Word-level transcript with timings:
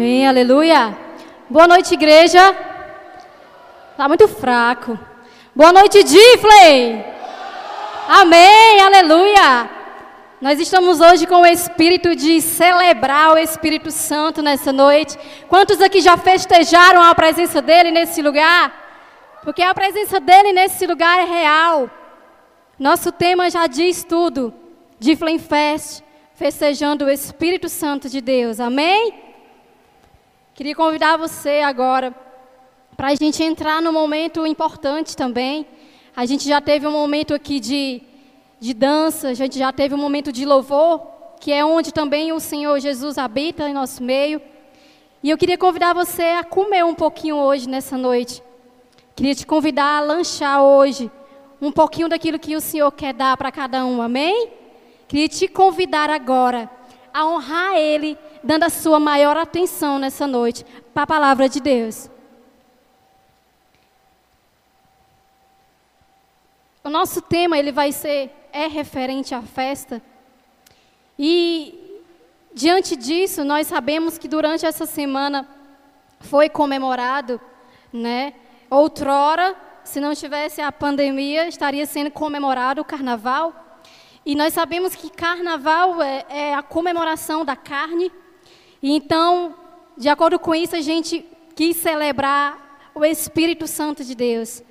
Amém, 0.00 0.26
aleluia. 0.26 0.96
Boa 1.50 1.68
noite, 1.68 1.92
igreja. 1.92 2.56
Tá 3.98 4.08
muito 4.08 4.26
fraco. 4.26 4.98
Boa 5.54 5.74
noite, 5.74 6.02
Difley. 6.02 7.04
Amém, 8.08 8.80
aleluia. 8.80 9.68
Nós 10.40 10.58
estamos 10.58 11.02
hoje 11.02 11.26
com 11.26 11.42
o 11.42 11.46
espírito 11.46 12.16
de 12.16 12.40
celebrar 12.40 13.34
o 13.34 13.36
Espírito 13.36 13.90
Santo 13.90 14.40
nessa 14.40 14.72
noite. 14.72 15.18
Quantos 15.50 15.82
aqui 15.82 16.00
já 16.00 16.16
festejaram 16.16 17.02
a 17.02 17.14
presença 17.14 17.60
dele 17.60 17.90
nesse 17.90 18.22
lugar? 18.22 18.72
Porque 19.44 19.62
a 19.62 19.74
presença 19.74 20.18
dele 20.18 20.50
nesse 20.54 20.86
lugar 20.86 21.18
é 21.18 21.24
real. 21.24 21.90
Nosso 22.78 23.12
tema 23.12 23.50
já 23.50 23.66
diz 23.66 24.02
tudo. 24.02 24.54
Diflem 24.98 25.38
Fest, 25.38 26.02
festejando 26.36 27.04
o 27.04 27.10
Espírito 27.10 27.68
Santo 27.68 28.08
de 28.08 28.22
Deus. 28.22 28.60
Amém? 28.60 29.28
Queria 30.60 30.74
convidar 30.74 31.16
você 31.16 31.60
agora 31.60 32.14
para 32.94 33.08
a 33.08 33.14
gente 33.14 33.42
entrar 33.42 33.80
num 33.80 33.94
momento 33.94 34.46
importante 34.46 35.16
também. 35.16 35.66
A 36.14 36.26
gente 36.26 36.46
já 36.46 36.60
teve 36.60 36.86
um 36.86 36.92
momento 36.92 37.32
aqui 37.32 37.58
de, 37.58 38.02
de 38.60 38.74
dança, 38.74 39.28
a 39.28 39.32
gente 39.32 39.58
já 39.58 39.72
teve 39.72 39.94
um 39.94 39.98
momento 39.98 40.30
de 40.30 40.44
louvor, 40.44 41.00
que 41.40 41.50
é 41.50 41.64
onde 41.64 41.94
também 41.94 42.30
o 42.30 42.38
Senhor 42.38 42.78
Jesus 42.78 43.16
habita 43.16 43.70
em 43.70 43.72
nosso 43.72 44.02
meio. 44.02 44.38
E 45.22 45.30
eu 45.30 45.38
queria 45.38 45.56
convidar 45.56 45.94
você 45.94 46.24
a 46.24 46.44
comer 46.44 46.84
um 46.84 46.94
pouquinho 46.94 47.36
hoje, 47.36 47.66
nessa 47.66 47.96
noite. 47.96 48.42
Queria 49.16 49.34
te 49.34 49.46
convidar 49.46 49.96
a 49.96 50.00
lanchar 50.02 50.62
hoje 50.62 51.10
um 51.58 51.72
pouquinho 51.72 52.06
daquilo 52.06 52.38
que 52.38 52.54
o 52.54 52.60
Senhor 52.60 52.92
quer 52.92 53.14
dar 53.14 53.34
para 53.38 53.50
cada 53.50 53.86
um, 53.86 54.02
amém? 54.02 54.50
Queria 55.08 55.26
te 55.26 55.48
convidar 55.48 56.10
agora 56.10 56.68
a 57.14 57.24
honrar 57.24 57.76
Ele, 57.76 58.18
dando 58.42 58.64
a 58.64 58.70
sua 58.70 58.98
maior 59.00 59.36
atenção 59.36 59.98
nessa 59.98 60.26
noite 60.26 60.64
para 60.92 61.02
a 61.04 61.06
palavra 61.06 61.48
de 61.48 61.60
Deus. 61.60 62.10
O 66.82 66.88
nosso 66.88 67.20
tema 67.20 67.58
ele 67.58 67.72
vai 67.72 67.92
ser 67.92 68.30
é 68.52 68.66
referente 68.66 69.34
à 69.34 69.42
festa. 69.42 70.02
E 71.18 72.02
diante 72.52 72.96
disso, 72.96 73.44
nós 73.44 73.66
sabemos 73.66 74.18
que 74.18 74.26
durante 74.26 74.66
essa 74.66 74.86
semana 74.86 75.46
foi 76.20 76.48
comemorado, 76.48 77.40
né? 77.92 78.34
Outrora, 78.68 79.56
se 79.84 80.00
não 80.00 80.14
tivesse 80.14 80.60
a 80.60 80.70
pandemia, 80.70 81.48
estaria 81.48 81.86
sendo 81.86 82.10
comemorado 82.10 82.80
o 82.80 82.84
carnaval. 82.84 83.54
E 84.24 84.34
nós 84.34 84.52
sabemos 84.52 84.94
que 84.94 85.10
carnaval 85.10 86.00
é, 86.02 86.24
é 86.28 86.54
a 86.54 86.62
comemoração 86.62 87.44
da 87.44 87.56
carne. 87.56 88.12
E 88.82 88.92
então, 88.92 89.54
de 89.96 90.08
acordo 90.08 90.38
com 90.38 90.54
isso, 90.54 90.74
a 90.74 90.80
gente 90.80 91.24
quis 91.54 91.76
celebrar 91.76 92.90
o 92.94 93.04
Espírito 93.04 93.66
Santo 93.66 94.04
de 94.04 94.14
Deus. 94.14 94.62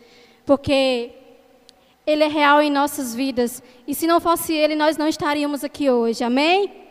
Porque 0.45 1.11
ele 2.05 2.23
é 2.23 2.27
real 2.27 2.59
em 2.61 2.71
nossas 2.71 3.13
vidas. 3.13 3.61
E 3.85 3.93
se 3.93 4.07
não 4.07 4.19
fosse 4.19 4.51
Ele, 4.53 4.75
nós 4.75 4.97
não 4.97 5.07
estaríamos 5.07 5.63
aqui 5.63 5.91
hoje. 5.91 6.23
Amém? 6.23 6.87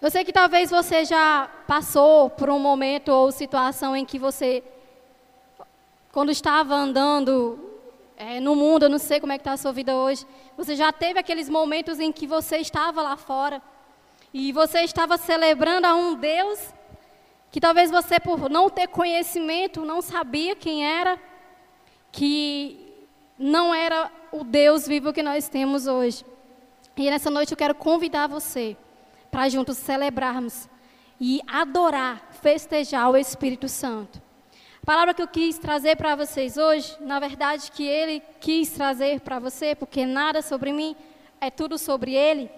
Eu 0.00 0.10
sei 0.10 0.24
que 0.24 0.32
talvez 0.32 0.70
você 0.70 1.06
já 1.06 1.48
passou 1.66 2.28
por 2.28 2.50
um 2.50 2.58
momento 2.58 3.08
ou 3.08 3.32
situação 3.32 3.96
em 3.96 4.04
que 4.04 4.18
você, 4.18 4.62
quando 6.12 6.30
estava 6.30 6.74
andando 6.74 7.58
é, 8.14 8.40
no 8.40 8.54
mundo, 8.54 8.84
eu 8.84 8.90
não 8.90 8.98
sei 8.98 9.20
como 9.20 9.32
é 9.32 9.38
que 9.38 9.40
está 9.40 9.52
a 9.52 9.56
sua 9.56 9.72
vida 9.72 9.96
hoje. 9.96 10.26
Você 10.58 10.76
já 10.76 10.92
teve 10.92 11.18
aqueles 11.18 11.48
momentos 11.48 11.98
em 11.98 12.12
que 12.12 12.26
você 12.26 12.58
estava 12.58 13.00
lá 13.00 13.16
fora 13.16 13.62
e 14.38 14.52
você 14.52 14.80
estava 14.80 15.16
celebrando 15.16 15.86
a 15.86 15.94
um 15.94 16.14
Deus 16.14 16.60
que 17.50 17.58
talvez 17.58 17.90
você, 17.90 18.20
por 18.20 18.50
não 18.50 18.68
ter 18.68 18.86
conhecimento, 18.86 19.82
não 19.82 20.02
sabia 20.02 20.54
quem 20.54 20.86
era, 20.86 21.18
que 22.12 22.78
não 23.38 23.74
era 23.74 24.12
o 24.30 24.44
Deus 24.44 24.86
vivo 24.86 25.10
que 25.10 25.22
nós 25.22 25.48
temos 25.48 25.86
hoje. 25.86 26.22
E 26.94 27.10
nessa 27.10 27.30
noite 27.30 27.52
eu 27.52 27.56
quero 27.56 27.74
convidar 27.74 28.26
você 28.26 28.76
para 29.30 29.48
juntos 29.48 29.78
celebrarmos 29.78 30.68
e 31.18 31.40
adorar, 31.46 32.28
festejar 32.42 33.10
o 33.10 33.16
Espírito 33.16 33.70
Santo. 33.70 34.20
A 34.82 34.84
palavra 34.84 35.14
que 35.14 35.22
eu 35.22 35.28
quis 35.28 35.56
trazer 35.56 35.96
para 35.96 36.14
vocês 36.14 36.58
hoje, 36.58 36.94
na 37.00 37.18
verdade, 37.18 37.72
que 37.72 37.86
ele 37.86 38.22
quis 38.38 38.68
trazer 38.68 39.18
para 39.20 39.38
você, 39.38 39.74
porque 39.74 40.04
nada 40.04 40.42
sobre 40.42 40.72
mim 40.72 40.94
é 41.40 41.50
tudo 41.50 41.78
sobre 41.78 42.14
ele. 42.14 42.50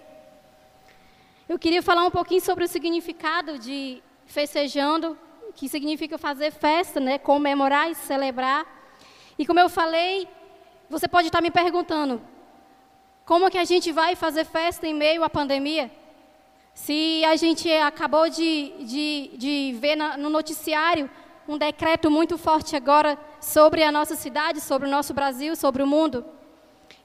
Eu 1.49 1.57
queria 1.57 1.81
falar 1.81 2.05
um 2.05 2.11
pouquinho 2.11 2.41
sobre 2.41 2.63
o 2.63 2.67
significado 2.67 3.57
de 3.57 4.03
festejando, 4.27 5.17
que 5.55 5.67
significa 5.67 6.15
fazer 6.15 6.51
festa, 6.51 6.99
né, 6.99 7.17
comemorar 7.17 7.89
e 7.89 7.95
celebrar. 7.95 8.67
E 9.35 9.47
como 9.47 9.59
eu 9.59 9.67
falei, 9.67 10.27
você 10.87 11.07
pode 11.07 11.25
estar 11.25 11.41
me 11.41 11.49
perguntando, 11.49 12.21
como 13.25 13.49
que 13.49 13.57
a 13.57 13.63
gente 13.63 13.91
vai 13.91 14.15
fazer 14.15 14.45
festa 14.45 14.85
em 14.85 14.93
meio 14.93 15.23
à 15.23 15.29
pandemia? 15.29 15.89
Se 16.75 17.25
a 17.25 17.35
gente 17.35 17.67
acabou 17.73 18.29
de, 18.29 18.71
de, 18.81 19.31
de 19.35 19.75
ver 19.79 19.95
na, 19.95 20.17
no 20.17 20.29
noticiário 20.29 21.09
um 21.47 21.57
decreto 21.57 22.11
muito 22.11 22.37
forte 22.37 22.75
agora 22.75 23.17
sobre 23.41 23.81
a 23.81 23.91
nossa 23.91 24.15
cidade, 24.15 24.61
sobre 24.61 24.87
o 24.87 24.91
nosso 24.91 25.15
Brasil, 25.15 25.55
sobre 25.55 25.81
o 25.81 25.87
mundo. 25.87 26.23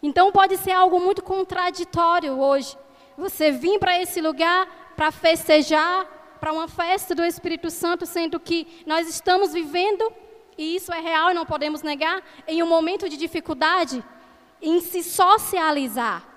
Então 0.03 0.31
pode 0.31 0.59
ser 0.59 0.73
algo 0.73 1.01
muito 1.01 1.23
contraditório 1.23 2.39
hoje. 2.39 2.77
Você 3.17 3.51
vir 3.51 3.79
para 3.79 4.01
esse 4.01 4.21
lugar 4.21 4.67
para 4.97 5.11
festejar, 5.11 6.07
para 6.41 6.53
uma 6.53 6.69
festa 6.69 7.15
do 7.15 7.25
Espírito 7.25 7.71
Santo, 7.71 8.07
sendo 8.07 8.39
que 8.39 8.83
nós 8.87 9.09
estamos 9.09 9.53
vivendo, 9.53 10.13
e 10.57 10.77
isso 10.77 10.93
é 10.93 11.01
real 11.01 11.31
e 11.31 11.35
não 11.35 11.47
podemos 11.47 11.83
negar, 11.83 12.23
em 12.47 12.63
um 12.63 12.67
momento 12.67 13.09
de 13.09 13.17
dificuldade, 13.17 14.05
em 14.61 14.81
se 14.81 15.03
socializar. 15.03 16.29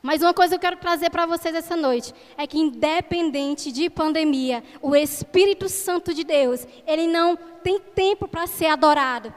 Mas 0.00 0.22
uma 0.22 0.32
coisa 0.32 0.50
que 0.50 0.56
eu 0.56 0.70
quero 0.70 0.80
trazer 0.80 1.10
para 1.10 1.26
vocês 1.26 1.54
essa 1.54 1.76
noite 1.76 2.14
é 2.36 2.46
que, 2.46 2.58
independente 2.58 3.72
de 3.72 3.90
pandemia, 3.90 4.62
o 4.80 4.94
Espírito 4.94 5.68
Santo 5.68 6.14
de 6.14 6.22
Deus, 6.22 6.66
ele 6.86 7.08
não 7.08 7.36
tem 7.36 7.80
tempo 7.80 8.28
para 8.28 8.46
ser 8.46 8.66
adorado. 8.66 9.34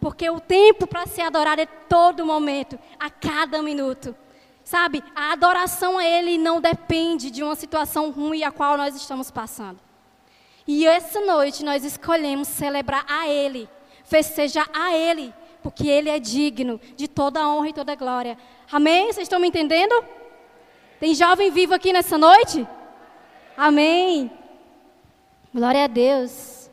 Porque 0.00 0.30
o 0.30 0.38
tempo 0.38 0.86
para 0.86 1.06
ser 1.06 1.22
adorado 1.22 1.60
é 1.60 1.66
todo 1.66 2.24
momento, 2.24 2.78
a 3.00 3.10
cada 3.10 3.60
minuto. 3.62 4.14
Sabe, 4.66 5.00
a 5.14 5.30
adoração 5.30 5.96
a 5.96 6.04
Ele 6.04 6.36
não 6.36 6.60
depende 6.60 7.30
de 7.30 7.40
uma 7.40 7.54
situação 7.54 8.10
ruim 8.10 8.42
a 8.42 8.50
qual 8.50 8.76
nós 8.76 8.96
estamos 8.96 9.30
passando. 9.30 9.78
E 10.66 10.84
essa 10.84 11.20
noite 11.20 11.64
nós 11.64 11.84
escolhemos 11.84 12.48
celebrar 12.48 13.06
a 13.08 13.28
Ele, 13.28 13.68
festejar 14.02 14.68
a 14.74 14.92
Ele, 14.92 15.32
porque 15.62 15.86
Ele 15.86 16.10
é 16.10 16.18
digno 16.18 16.80
de 16.96 17.06
toda 17.06 17.38
a 17.38 17.48
honra 17.48 17.68
e 17.68 17.72
toda 17.72 17.92
a 17.92 17.94
glória. 17.94 18.36
Amém? 18.72 19.04
Vocês 19.06 19.26
estão 19.26 19.38
me 19.38 19.46
entendendo? 19.46 20.04
Tem 20.98 21.14
jovem 21.14 21.52
vivo 21.52 21.72
aqui 21.72 21.92
nessa 21.92 22.18
noite? 22.18 22.66
Amém. 23.56 24.28
Glória 25.54 25.84
a 25.84 25.86
Deus. 25.86 26.68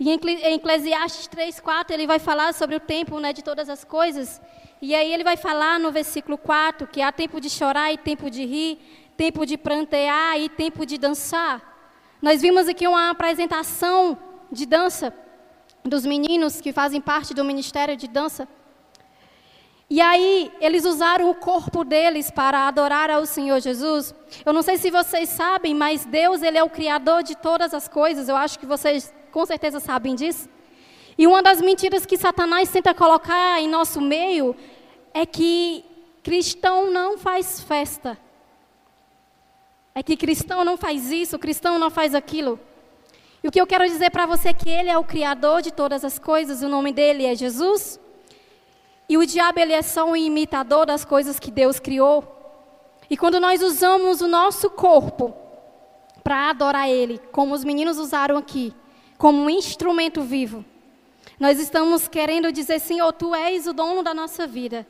E 0.00 0.08
em 0.08 0.54
Eclesiastes 0.54 1.26
3, 1.26 1.60
4, 1.60 1.94
ele 1.94 2.06
vai 2.06 2.18
falar 2.18 2.54
sobre 2.54 2.76
o 2.76 2.80
tempo 2.80 3.20
né, 3.20 3.34
de 3.34 3.44
todas 3.44 3.68
as 3.68 3.84
coisas. 3.84 4.40
E 4.80 4.94
aí 4.94 5.12
ele 5.12 5.24
vai 5.24 5.36
falar 5.36 5.80
no 5.80 5.90
versículo 5.90 6.36
4 6.36 6.86
que 6.86 7.00
há 7.00 7.10
tempo 7.10 7.40
de 7.40 7.48
chorar 7.48 7.92
e 7.92 7.98
tempo 7.98 8.30
de 8.30 8.44
rir, 8.44 8.78
tempo 9.16 9.46
de 9.46 9.56
prantear 9.56 10.38
e 10.38 10.48
tempo 10.48 10.84
de 10.84 10.98
dançar. 10.98 11.74
Nós 12.20 12.42
vimos 12.42 12.68
aqui 12.68 12.86
uma 12.86 13.10
apresentação 13.10 14.18
de 14.50 14.66
dança 14.66 15.14
dos 15.82 16.04
meninos 16.04 16.60
que 16.60 16.72
fazem 16.72 17.00
parte 17.00 17.32
do 17.32 17.44
ministério 17.44 17.96
de 17.96 18.08
dança. 18.08 18.48
E 19.88 20.00
aí, 20.00 20.50
eles 20.60 20.84
usaram 20.84 21.30
o 21.30 21.34
corpo 21.34 21.84
deles 21.84 22.28
para 22.30 22.66
adorar 22.66 23.08
ao 23.08 23.24
Senhor 23.24 23.60
Jesus. 23.60 24.12
Eu 24.44 24.52
não 24.52 24.60
sei 24.60 24.76
se 24.76 24.90
vocês 24.90 25.28
sabem, 25.28 25.74
mas 25.74 26.04
Deus, 26.04 26.42
Ele 26.42 26.58
é 26.58 26.64
o 26.64 26.68
Criador 26.68 27.22
de 27.22 27.36
todas 27.36 27.72
as 27.72 27.86
coisas. 27.86 28.28
Eu 28.28 28.36
acho 28.36 28.58
que 28.58 28.66
vocês 28.66 29.14
com 29.30 29.46
certeza 29.46 29.78
sabem 29.78 30.16
disso. 30.16 30.48
E 31.16 31.26
uma 31.26 31.42
das 31.42 31.60
mentiras 31.60 32.04
que 32.04 32.16
Satanás 32.16 32.68
tenta 32.68 32.92
colocar 32.92 33.60
em 33.60 33.68
nosso 33.68 34.00
meio 34.00 34.56
é 35.16 35.24
que 35.24 35.82
cristão 36.22 36.90
não 36.90 37.16
faz 37.16 37.62
festa. 37.62 38.18
É 39.94 40.02
que 40.02 40.14
cristão 40.14 40.62
não 40.62 40.76
faz 40.76 41.10
isso, 41.10 41.38
cristão 41.38 41.78
não 41.78 41.88
faz 41.88 42.14
aquilo. 42.14 42.60
E 43.42 43.48
o 43.48 43.50
que 43.50 43.58
eu 43.58 43.66
quero 43.66 43.86
dizer 43.86 44.10
para 44.10 44.26
você 44.26 44.50
é 44.50 44.52
que 44.52 44.68
Ele 44.68 44.90
é 44.90 44.98
o 44.98 45.04
Criador 45.04 45.62
de 45.62 45.72
todas 45.72 46.04
as 46.04 46.18
coisas, 46.18 46.60
o 46.62 46.68
nome 46.68 46.92
dele 46.92 47.24
é 47.24 47.34
Jesus. 47.34 47.98
E 49.08 49.16
o 49.16 49.24
diabo 49.24 49.58
ele 49.58 49.72
é 49.72 49.80
só 49.80 50.04
um 50.04 50.14
imitador 50.14 50.84
das 50.84 51.02
coisas 51.02 51.40
que 51.40 51.50
Deus 51.50 51.80
criou. 51.80 52.18
E 53.08 53.16
quando 53.16 53.40
nós 53.40 53.62
usamos 53.62 54.20
o 54.20 54.28
nosso 54.28 54.68
corpo 54.68 55.34
para 56.22 56.50
adorar 56.50 56.90
Ele, 56.90 57.18
como 57.32 57.54
os 57.54 57.64
meninos 57.64 57.98
usaram 57.98 58.36
aqui, 58.36 58.74
como 59.16 59.40
um 59.40 59.48
instrumento 59.48 60.20
vivo, 60.20 60.62
nós 61.40 61.58
estamos 61.58 62.06
querendo 62.06 62.52
dizer, 62.52 62.80
Senhor, 62.80 63.12
Tu 63.12 63.34
és 63.34 63.66
o 63.66 63.72
dono 63.72 64.02
da 64.02 64.12
nossa 64.12 64.46
vida. 64.46 64.86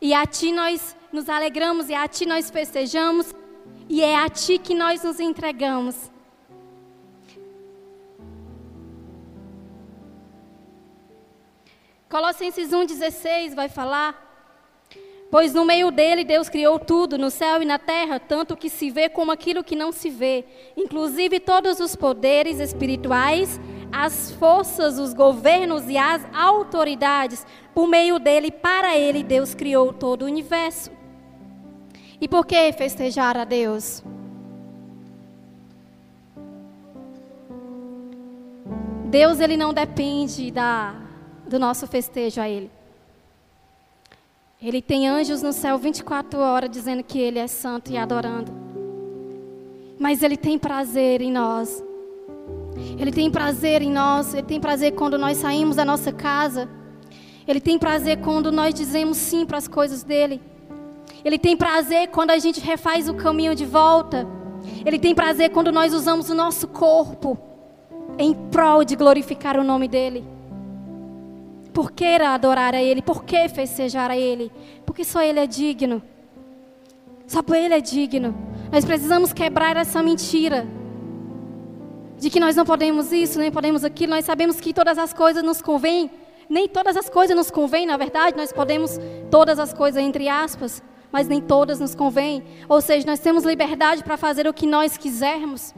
E 0.00 0.12
a 0.12 0.26
Ti 0.26 0.52
nós 0.52 0.96
nos 1.12 1.28
alegramos, 1.28 1.88
e 1.88 1.94
a 1.94 2.06
Ti 2.06 2.26
nós 2.26 2.50
festejamos, 2.50 3.34
e 3.88 4.02
é 4.02 4.16
a 4.16 4.28
Ti 4.28 4.58
que 4.58 4.74
nós 4.74 5.02
nos 5.02 5.18
entregamos. 5.20 6.10
Colossenses 12.08 12.70
1,16 12.70 13.54
vai 13.54 13.68
falar. 13.68 14.24
Pois 15.28 15.52
no 15.52 15.64
meio 15.64 15.90
dele 15.90 16.22
Deus 16.24 16.48
criou 16.48 16.78
tudo, 16.78 17.18
no 17.18 17.30
céu 17.30 17.60
e 17.60 17.64
na 17.64 17.78
terra, 17.78 18.20
tanto 18.20 18.54
o 18.54 18.56
que 18.56 18.70
se 18.70 18.90
vê 18.90 19.08
como 19.08 19.32
aquilo 19.32 19.64
que 19.64 19.74
não 19.74 19.90
se 19.90 20.08
vê, 20.08 20.44
inclusive 20.76 21.40
todos 21.40 21.80
os 21.80 21.96
poderes 21.96 22.60
espirituais, 22.60 23.60
as 23.92 24.30
forças, 24.32 24.98
os 24.98 25.14
governos 25.14 25.88
e 25.88 25.96
as 25.96 26.22
autoridades. 26.34 27.46
Por 27.74 27.86
meio 27.86 28.18
dele, 28.18 28.50
para 28.50 28.96
ele, 28.96 29.22
Deus 29.22 29.54
criou 29.54 29.92
todo 29.92 30.22
o 30.22 30.26
universo. 30.26 30.90
E 32.20 32.26
por 32.26 32.46
que 32.46 32.72
festejar 32.72 33.36
a 33.36 33.44
Deus? 33.44 34.02
Deus 39.06 39.38
ele 39.38 39.56
não 39.56 39.72
depende 39.72 40.50
da, 40.50 40.94
do 41.46 41.58
nosso 41.58 41.86
festejo 41.86 42.40
a 42.40 42.48
Ele. 42.48 42.70
Ele 44.60 44.82
tem 44.82 45.08
anjos 45.08 45.42
no 45.42 45.52
céu 45.52 45.78
24 45.78 46.40
horas 46.40 46.70
dizendo 46.70 47.02
que 47.02 47.18
Ele 47.18 47.38
é 47.38 47.46
santo 47.46 47.90
e 47.90 47.96
adorando. 47.96 48.52
Mas 49.98 50.22
Ele 50.22 50.36
tem 50.36 50.58
prazer 50.58 51.22
em 51.22 51.30
nós. 51.30 51.82
Ele 52.98 53.10
tem 53.10 53.30
prazer 53.30 53.82
em 53.82 53.90
nós. 53.90 54.34
Ele 54.34 54.42
tem 54.42 54.60
prazer 54.60 54.92
quando 54.92 55.18
nós 55.18 55.38
saímos 55.38 55.76
da 55.76 55.84
nossa 55.84 56.12
casa. 56.12 56.68
Ele 57.46 57.60
tem 57.60 57.78
prazer 57.78 58.18
quando 58.18 58.50
nós 58.50 58.74
dizemos 58.74 59.16
sim 59.16 59.46
para 59.46 59.58
as 59.58 59.68
coisas 59.68 60.02
dele. 60.02 60.40
Ele 61.24 61.38
tem 61.38 61.56
prazer 61.56 62.08
quando 62.08 62.30
a 62.30 62.38
gente 62.38 62.60
refaz 62.60 63.08
o 63.08 63.14
caminho 63.14 63.54
de 63.54 63.64
volta. 63.64 64.26
Ele 64.84 64.98
tem 64.98 65.14
prazer 65.14 65.50
quando 65.50 65.72
nós 65.72 65.92
usamos 65.92 66.30
o 66.30 66.34
nosso 66.34 66.68
corpo 66.68 67.38
em 68.18 68.34
prol 68.34 68.84
de 68.84 68.96
glorificar 68.96 69.58
o 69.58 69.64
nome 69.64 69.88
dele. 69.88 70.24
Por 71.72 71.92
que 71.92 72.04
adorar 72.04 72.74
a 72.74 72.82
Ele? 72.82 73.02
Por 73.02 73.24
que 73.24 73.48
festejar 73.48 74.10
a 74.10 74.16
Ele? 74.16 74.50
Porque 74.84 75.04
só 75.04 75.22
Ele 75.22 75.40
é 75.40 75.46
digno. 75.46 76.02
Só 77.26 77.42
por 77.42 77.56
Ele 77.56 77.74
é 77.74 77.80
digno. 77.80 78.34
Nós 78.72 78.84
precisamos 78.84 79.32
quebrar 79.32 79.76
essa 79.76 80.02
mentira 80.02 80.66
de 82.18 82.30
que 82.30 82.40
nós 82.40 82.56
não 82.56 82.64
podemos 82.64 83.12
isso, 83.12 83.38
nem 83.38 83.50
podemos 83.50 83.84
aquilo. 83.84 84.10
Nós 84.10 84.24
sabemos 84.24 84.58
que 84.60 84.72
todas 84.72 84.98
as 84.98 85.12
coisas 85.12 85.42
nos 85.42 85.60
convêm. 85.60 86.10
Nem 86.48 86.68
todas 86.68 86.96
as 86.96 87.08
coisas 87.08 87.36
nos 87.36 87.50
convêm, 87.50 87.86
na 87.86 87.96
verdade. 87.96 88.36
Nós 88.36 88.52
podemos 88.52 88.98
todas 89.30 89.58
as 89.58 89.72
coisas 89.72 90.02
entre 90.02 90.28
aspas, 90.28 90.82
mas 91.12 91.28
nem 91.28 91.40
todas 91.40 91.78
nos 91.78 91.94
convêm. 91.94 92.42
Ou 92.68 92.80
seja, 92.80 93.06
nós 93.06 93.20
temos 93.20 93.44
liberdade 93.44 94.02
para 94.02 94.16
fazer 94.16 94.46
o 94.46 94.54
que 94.54 94.66
nós 94.66 94.96
quisermos, 94.96 95.74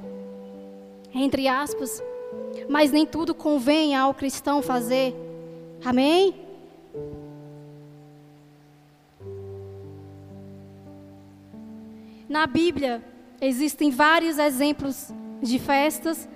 entre 1.15 1.49
aspas. 1.49 2.03
Mas 2.69 2.93
nem 2.93 3.05
tudo 3.07 3.35
convém 3.35 3.97
ao 3.97 4.15
cristão 4.15 4.63
fazer. 4.63 5.15
Amém? 5.85 6.35
Na 12.29 12.47
Bíblia 12.47 13.03
existem 13.41 13.91
vários 13.91 14.39
exemplos 14.39 15.11
de 15.41 15.59
festas, 15.59 16.29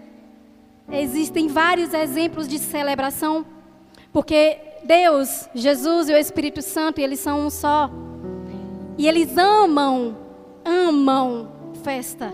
existem 0.90 1.48
vários 1.48 1.92
exemplos 1.94 2.48
de 2.48 2.58
celebração, 2.58 3.44
porque 4.12 4.58
Deus, 4.84 5.48
Jesus 5.54 6.08
e 6.08 6.12
o 6.12 6.16
Espírito 6.16 6.60
Santo, 6.60 7.00
eles 7.00 7.20
são 7.20 7.46
um 7.46 7.50
só. 7.50 7.90
E 8.98 9.08
eles 9.08 9.36
amam, 9.38 10.16
amam 10.64 11.48
festa. 11.82 12.32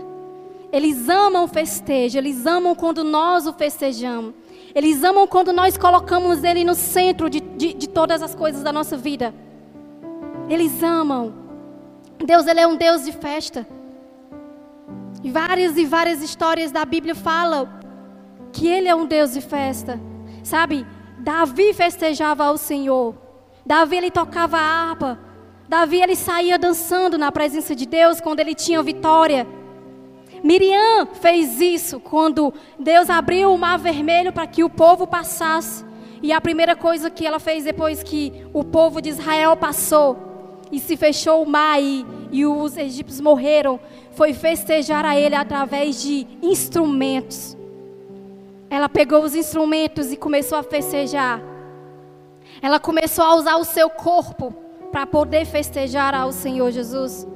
Eles 0.71 1.09
amam 1.09 1.47
festejo, 1.47 2.17
eles 2.17 2.45
amam 2.45 2.75
quando 2.75 3.03
nós 3.03 3.47
o 3.47 3.53
festejamos. 3.53 4.33
Eles 4.75 5.03
amam 5.03 5.27
quando 5.27 5.51
nós 5.51 5.77
colocamos 5.77 6.43
Ele 6.43 6.63
no 6.63 6.75
centro 6.75 7.29
de, 7.29 7.39
de, 7.39 7.73
de 7.73 7.89
todas 7.89 8.21
as 8.21 8.35
coisas 8.35 8.61
da 8.61 8.71
nossa 8.71 8.95
vida. 8.95 9.33
Eles 10.47 10.83
amam. 10.83 11.33
Deus, 12.23 12.45
Ele 12.45 12.59
é 12.59 12.67
um 12.67 12.75
Deus 12.75 13.05
de 13.05 13.11
festa. 13.11 13.65
E 15.23 15.31
várias 15.31 15.77
e 15.77 15.85
várias 15.85 16.21
histórias 16.21 16.71
da 16.71 16.85
Bíblia 16.85 17.15
falam 17.15 17.67
que 18.51 18.67
Ele 18.67 18.87
é 18.87 18.95
um 18.95 19.05
Deus 19.05 19.33
de 19.33 19.41
festa. 19.41 19.99
Sabe? 20.43 20.85
Davi 21.19 21.73
festejava 21.73 22.45
ao 22.45 22.57
Senhor. 22.57 23.15
Davi 23.65 23.97
ele 23.97 24.09
tocava 24.09 24.57
a 24.57 24.61
harpa. 24.61 25.19
Davi 25.67 26.01
ele 26.01 26.15
saía 26.15 26.57
dançando 26.57 27.17
na 27.17 27.31
presença 27.31 27.75
de 27.75 27.85
Deus 27.85 28.21
quando 28.21 28.39
ele 28.39 28.55
tinha 28.55 28.81
vitória. 28.81 29.45
Miriam 30.43 31.05
fez 31.13 31.59
isso 31.59 31.99
quando 31.99 32.53
Deus 32.79 33.09
abriu 33.09 33.53
o 33.53 33.57
mar 33.57 33.77
vermelho 33.77 34.31
para 34.31 34.47
que 34.47 34.63
o 34.63 34.69
povo 34.69 35.05
passasse. 35.05 35.85
E 36.23 36.31
a 36.31 36.41
primeira 36.41 36.75
coisa 36.75 37.09
que 37.09 37.25
ela 37.25 37.39
fez 37.39 37.63
depois 37.63 38.01
que 38.01 38.33
o 38.53 38.63
povo 38.63 39.01
de 39.01 39.09
Israel 39.09 39.55
passou 39.57 40.17
e 40.71 40.79
se 40.79 40.95
fechou 40.95 41.43
o 41.43 41.49
mar 41.49 41.81
e, 41.81 42.05
e 42.31 42.45
os 42.45 42.77
egípcios 42.77 43.21
morreram, 43.21 43.79
foi 44.11 44.33
festejar 44.33 45.05
a 45.05 45.17
ele 45.17 45.35
através 45.35 46.01
de 46.01 46.27
instrumentos. 46.41 47.57
Ela 48.69 48.87
pegou 48.87 49.23
os 49.23 49.35
instrumentos 49.35 50.11
e 50.11 50.17
começou 50.17 50.57
a 50.57 50.63
festejar. 50.63 51.41
Ela 52.61 52.79
começou 52.79 53.23
a 53.23 53.35
usar 53.35 53.55
o 53.57 53.63
seu 53.63 53.89
corpo 53.89 54.53
para 54.91 55.05
poder 55.05 55.45
festejar 55.45 56.13
ao 56.13 56.31
Senhor 56.31 56.71
Jesus. 56.71 57.27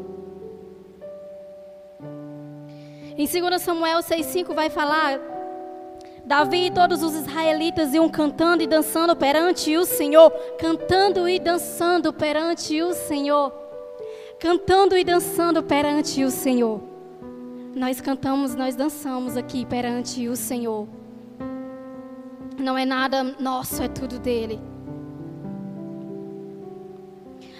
Em 3.15 3.27
2 3.27 3.61
Samuel 3.61 3.99
6,5 3.99 4.53
vai 4.53 4.69
falar: 4.69 5.19
Davi 6.25 6.67
e 6.67 6.71
todos 6.71 7.03
os 7.03 7.13
israelitas 7.13 7.93
iam 7.93 8.09
cantando 8.09 8.63
e 8.63 8.67
dançando 8.67 9.15
perante 9.15 9.75
o 9.77 9.85
Senhor, 9.85 10.31
cantando 10.57 11.27
e 11.27 11.37
dançando 11.37 12.11
perante 12.11 12.81
o 12.81 12.93
Senhor, 12.93 13.51
cantando 14.43 14.97
e 14.97 15.05
dançando 15.05 15.63
perante 15.63 16.21
o 16.21 16.29
Senhor. 16.29 16.81
Nós 17.73 18.01
cantamos, 18.01 18.53
nós 18.55 18.75
dançamos 18.75 19.37
aqui 19.37 19.65
perante 19.65 20.27
o 20.27 20.35
Senhor. 20.35 20.85
Não 22.59 22.77
é 22.77 22.83
nada 22.83 23.23
nosso, 23.39 23.81
é 23.81 23.87
tudo 23.87 24.19
dele 24.19 24.59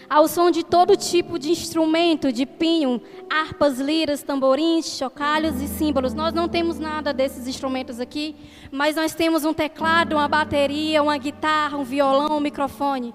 ao 0.10 0.28
som 0.28 0.52
de 0.52 0.64
todo 0.64 0.96
tipo 0.96 1.40
de 1.40 1.50
instrumento, 1.50 2.32
de 2.32 2.46
pinho, 2.46 3.02
harpas, 3.28 3.80
liras, 3.80 4.22
tamborins, 4.22 4.86
chocalhos 4.96 5.60
e 5.60 5.68
símbolos. 5.68 6.14
Nós 6.14 6.32
não 6.34 6.48
temos 6.48 6.78
nada 6.78 7.12
desses 7.12 7.48
instrumentos 7.48 8.00
aqui, 8.00 8.36
mas 8.72 8.96
nós 8.96 9.16
temos 9.16 9.44
um 9.44 9.54
teclado, 9.54 10.14
uma 10.14 10.28
bateria, 10.28 11.02
uma 11.02 11.18
guitarra, 11.18 11.80
um 11.80 11.84
violão, 11.84 12.38
um 12.38 12.40
microfone, 12.40 13.12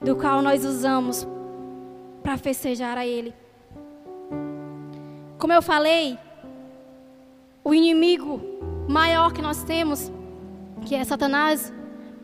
do 0.00 0.16
qual 0.16 0.40
nós 0.40 0.64
usamos 0.64 1.26
para 2.22 2.36
festejar 2.36 2.96
a 2.96 3.06
Ele. 3.06 3.34
Como 5.38 5.52
eu 5.52 5.60
falei, 5.60 6.18
o 7.64 7.74
inimigo 7.74 8.40
maior 8.88 9.32
que 9.32 9.42
nós 9.42 9.62
temos, 9.64 10.10
que 10.84 10.94
é 10.94 11.04
Satanás, 11.04 11.72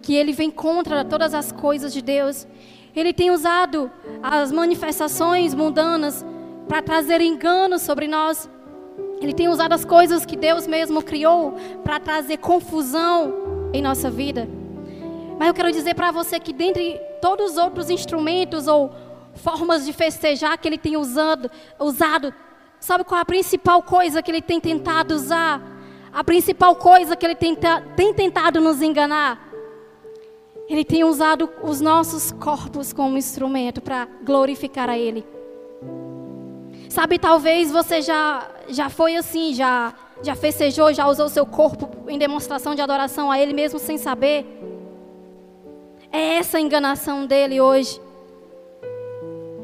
que 0.02 0.14
ele 0.14 0.32
vem 0.32 0.50
contra 0.50 1.04
todas 1.04 1.34
as 1.34 1.50
coisas 1.50 1.92
de 1.92 2.00
Deus, 2.00 2.46
ele 2.94 3.12
tem 3.12 3.30
usado 3.30 3.90
as 4.22 4.50
manifestações 4.50 5.54
mundanas 5.54 6.24
para 6.68 6.82
trazer 6.82 7.20
engano 7.20 7.78
sobre 7.78 8.06
nós. 8.06 8.48
Ele 9.20 9.32
tem 9.32 9.48
usado 9.48 9.72
as 9.72 9.84
coisas 9.84 10.24
que 10.24 10.36
Deus 10.36 10.66
mesmo 10.66 11.02
criou 11.02 11.54
para 11.82 11.98
trazer 11.98 12.38
confusão 12.38 13.34
em 13.72 13.82
nossa 13.82 14.10
vida. 14.10 14.48
Mas 15.38 15.48
eu 15.48 15.54
quero 15.54 15.70
dizer 15.70 15.94
para 15.94 16.10
você 16.10 16.38
que 16.40 16.52
dentre 16.52 17.00
todos 17.20 17.52
os 17.52 17.56
outros 17.56 17.90
instrumentos 17.90 18.66
ou 18.66 18.90
formas 19.38 19.86
de 19.86 19.92
festejar 19.92 20.58
que 20.58 20.68
ele 20.68 20.78
tem 20.78 20.96
usado, 20.96 21.50
usado, 21.78 22.34
sabe 22.78 23.04
qual 23.04 23.18
é 23.18 23.22
a 23.22 23.24
principal 23.24 23.82
coisa 23.82 24.22
que 24.22 24.30
ele 24.30 24.42
tem 24.42 24.60
tentado 24.60 25.14
usar? 25.14 25.62
A 26.12 26.24
principal 26.24 26.74
coisa 26.76 27.16
que 27.16 27.24
ele 27.24 27.34
tem, 27.34 27.56
tem 27.96 28.12
tentado 28.12 28.60
nos 28.60 28.82
enganar 28.82 29.48
ele 30.68 30.84
tem 30.84 31.02
usado 31.02 31.50
os 31.62 31.80
nossos 31.80 32.30
corpos 32.30 32.92
como 32.92 33.16
instrumento 33.16 33.80
para 33.80 34.06
glorificar 34.22 34.90
a 34.90 34.98
Ele. 34.98 35.24
Sabe, 36.90 37.18
talvez 37.18 37.70
você 37.70 38.02
já, 38.02 38.46
já 38.68 38.90
foi 38.90 39.16
assim, 39.16 39.54
já, 39.54 39.94
já 40.22 40.34
festejou, 40.34 40.92
já 40.92 41.08
usou 41.08 41.28
seu 41.30 41.46
corpo 41.46 41.88
em 42.08 42.18
demonstração 42.18 42.74
de 42.74 42.82
adoração 42.82 43.30
a 43.30 43.40
Ele 43.40 43.54
mesmo 43.54 43.78
sem 43.78 43.96
saber. 43.96 44.44
É 46.12 46.34
essa 46.34 46.58
a 46.58 46.60
enganação 46.60 47.24
dele 47.24 47.60
hoje. 47.62 47.98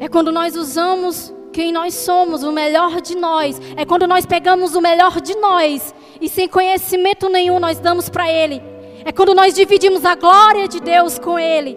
É 0.05 0.09
quando 0.09 0.31
nós 0.31 0.55
usamos 0.55 1.33
quem 1.53 1.73
nós 1.73 1.95
somos, 1.95 2.43
o 2.43 2.53
melhor 2.53 3.01
de 3.01 3.17
nós. 3.17 3.61
É 3.77 3.85
quando 3.87 4.07
nós 4.07 4.27
pegamos 4.27 4.75
o 4.75 4.81
melhor 4.81 5.21
de 5.21 5.35
nós 5.37 5.95
e 6.21 6.29
sem 6.29 6.47
conhecimento 6.47 7.29
nenhum 7.29 7.59
nós 7.59 7.79
damos 7.81 8.09
para 8.09 8.31
Ele 8.31 8.75
é 9.05 9.13
quando 9.13 9.35
nós 9.35 9.55
dividimos 9.55 10.05
a 10.05 10.15
glória 10.15 10.67
de 10.67 10.81
Deus 10.81 11.19
com 11.19 11.39
Ele. 11.39 11.77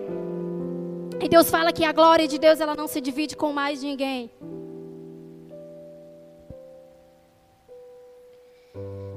E 1.21 1.27
Deus 1.27 1.49
fala 1.49 1.73
que 1.73 1.83
a 1.83 1.91
glória 1.91 2.25
de 2.25 2.37
Deus 2.39 2.61
ela 2.61 2.73
não 2.73 2.87
se 2.87 3.01
divide 3.01 3.35
com 3.35 3.51
mais 3.51 3.83
ninguém. 3.83 4.31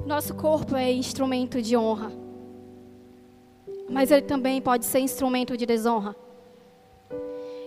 nosso 0.03 0.33
corpo 0.35 0.75
é 0.75 0.91
instrumento 0.91 1.61
de 1.61 1.77
honra, 1.77 2.11
mas 3.89 4.11
ele 4.11 4.23
também 4.23 4.59
pode 4.59 4.83
ser 4.83 4.99
instrumento 4.99 5.55
de 5.55 5.65
desonra. 5.65 6.13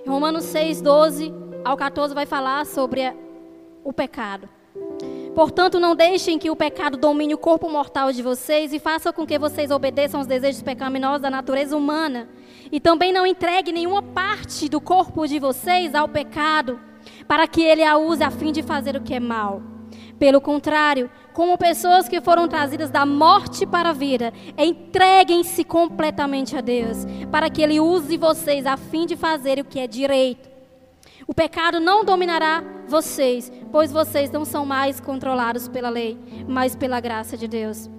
Romanos 0.06 0.44
6, 0.44 0.82
12 0.82 1.32
ao 1.64 1.76
14 1.76 2.14
vai 2.14 2.26
falar 2.26 2.66
sobre 2.66 3.14
o 3.82 3.92
pecado. 3.92 4.48
Portanto, 5.34 5.80
não 5.80 5.96
deixem 5.96 6.38
que 6.38 6.50
o 6.50 6.56
pecado 6.56 6.96
domine 6.96 7.34
o 7.34 7.38
corpo 7.38 7.68
mortal 7.70 8.12
de 8.12 8.22
vocês 8.22 8.72
e 8.72 8.78
faça 8.78 9.12
com 9.12 9.26
que 9.26 9.38
vocês 9.38 9.70
obedeçam 9.70 10.20
aos 10.20 10.26
desejos 10.26 10.62
pecaminosos 10.62 11.22
da 11.22 11.30
natureza 11.30 11.76
humana. 11.76 12.28
E 12.70 12.78
também 12.78 13.12
não 13.12 13.26
entregue 13.26 13.72
nenhuma 13.72 14.02
parte 14.02 14.68
do 14.68 14.80
corpo 14.80 15.26
de 15.26 15.38
vocês 15.38 15.94
ao 15.94 16.06
pecado, 16.06 16.78
para 17.26 17.48
que 17.48 17.62
ele 17.62 17.82
a 17.82 17.96
use 17.96 18.22
a 18.22 18.30
fim 18.30 18.52
de 18.52 18.62
fazer 18.62 18.96
o 18.96 19.00
que 19.00 19.14
é 19.14 19.20
mal. 19.20 19.62
Pelo 20.18 20.40
contrário, 20.40 21.10
como 21.34 21.58
pessoas 21.58 22.08
que 22.08 22.20
foram 22.20 22.46
trazidas 22.46 22.90
da 22.90 23.04
morte 23.04 23.66
para 23.66 23.90
a 23.90 23.92
vida, 23.92 24.32
entreguem-se 24.56 25.64
completamente 25.64 26.56
a 26.56 26.60
Deus, 26.60 27.04
para 27.30 27.50
que 27.50 27.60
Ele 27.60 27.80
use 27.80 28.16
vocês 28.16 28.64
a 28.64 28.76
fim 28.76 29.04
de 29.04 29.16
fazer 29.16 29.58
o 29.58 29.64
que 29.64 29.80
é 29.80 29.86
direito. 29.88 30.48
O 31.26 31.34
pecado 31.34 31.80
não 31.80 32.04
dominará 32.04 32.62
vocês, 32.86 33.50
pois 33.72 33.90
vocês 33.90 34.30
não 34.30 34.44
são 34.44 34.64
mais 34.64 35.00
controlados 35.00 35.66
pela 35.66 35.88
lei, 35.88 36.16
mas 36.46 36.76
pela 36.76 37.00
graça 37.00 37.36
de 37.36 37.48
Deus. 37.48 37.90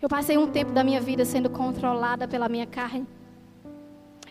Eu 0.00 0.08
passei 0.08 0.38
um 0.38 0.46
tempo 0.46 0.72
da 0.72 0.82
minha 0.82 1.02
vida 1.02 1.26
sendo 1.26 1.50
controlada 1.50 2.26
pela 2.26 2.48
minha 2.48 2.66
carne. 2.66 3.06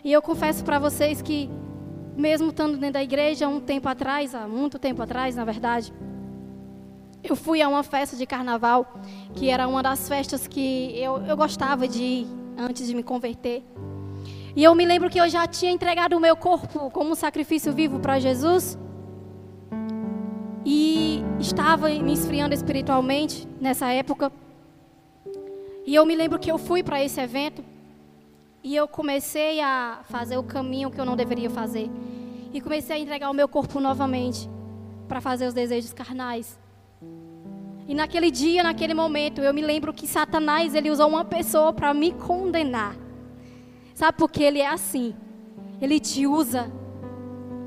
E 0.02 0.10
eu 0.10 0.20
confesso 0.20 0.64
para 0.64 0.80
vocês 0.80 1.22
que 1.22 1.48
mesmo 2.16 2.48
estando 2.48 2.76
dentro 2.76 2.94
da 2.94 3.02
igreja 3.02 3.46
um 3.46 3.60
tempo 3.60 3.88
atrás, 3.88 4.34
há 4.34 4.48
muito 4.48 4.76
tempo 4.76 5.00
atrás, 5.02 5.36
na 5.36 5.44
verdade, 5.44 5.92
eu 7.22 7.36
fui 7.36 7.60
a 7.60 7.68
uma 7.68 7.82
festa 7.82 8.16
de 8.16 8.26
carnaval, 8.26 8.94
que 9.34 9.50
era 9.50 9.68
uma 9.68 9.82
das 9.82 10.08
festas 10.08 10.46
que 10.46 10.92
eu, 10.96 11.18
eu 11.18 11.36
gostava 11.36 11.86
de 11.86 12.02
ir 12.02 12.26
antes 12.56 12.86
de 12.86 12.94
me 12.94 13.02
converter. 13.02 13.62
E 14.56 14.64
eu 14.64 14.74
me 14.74 14.84
lembro 14.84 15.08
que 15.08 15.20
eu 15.20 15.28
já 15.28 15.46
tinha 15.46 15.70
entregado 15.70 16.16
o 16.16 16.20
meu 16.20 16.36
corpo 16.36 16.90
como 16.90 17.10
um 17.10 17.14
sacrifício 17.14 17.72
vivo 17.72 18.00
para 18.00 18.18
Jesus. 18.18 18.78
E 20.64 21.22
estava 21.38 21.88
me 21.88 22.12
esfriando 22.12 22.54
espiritualmente 22.54 23.46
nessa 23.60 23.92
época. 23.92 24.32
E 25.86 25.94
eu 25.94 26.04
me 26.04 26.16
lembro 26.16 26.38
que 26.38 26.50
eu 26.50 26.58
fui 26.58 26.82
para 26.82 27.02
esse 27.02 27.20
evento. 27.20 27.64
E 28.62 28.74
eu 28.76 28.86
comecei 28.88 29.60
a 29.60 30.00
fazer 30.04 30.36
o 30.36 30.42
caminho 30.42 30.90
que 30.90 31.00
eu 31.00 31.04
não 31.04 31.16
deveria 31.16 31.48
fazer. 31.48 31.88
E 32.52 32.60
comecei 32.60 32.96
a 32.96 32.98
entregar 32.98 33.30
o 33.30 33.34
meu 33.34 33.48
corpo 33.48 33.80
novamente 33.80 34.50
para 35.06 35.20
fazer 35.20 35.46
os 35.46 35.54
desejos 35.54 35.92
carnais. 35.92 36.58
E 37.90 37.94
naquele 37.94 38.30
dia, 38.30 38.62
naquele 38.62 38.94
momento, 38.94 39.40
eu 39.40 39.52
me 39.52 39.60
lembro 39.60 39.92
que 39.92 40.06
Satanás 40.06 40.76
ele 40.76 40.92
usou 40.92 41.08
uma 41.08 41.24
pessoa 41.24 41.72
para 41.72 41.92
me 41.92 42.12
condenar. 42.12 42.94
Sabe 43.96 44.16
por 44.16 44.30
que 44.30 44.44
ele 44.44 44.60
é 44.60 44.68
assim? 44.68 45.12
Ele 45.82 45.98
te 45.98 46.24
usa. 46.24 46.70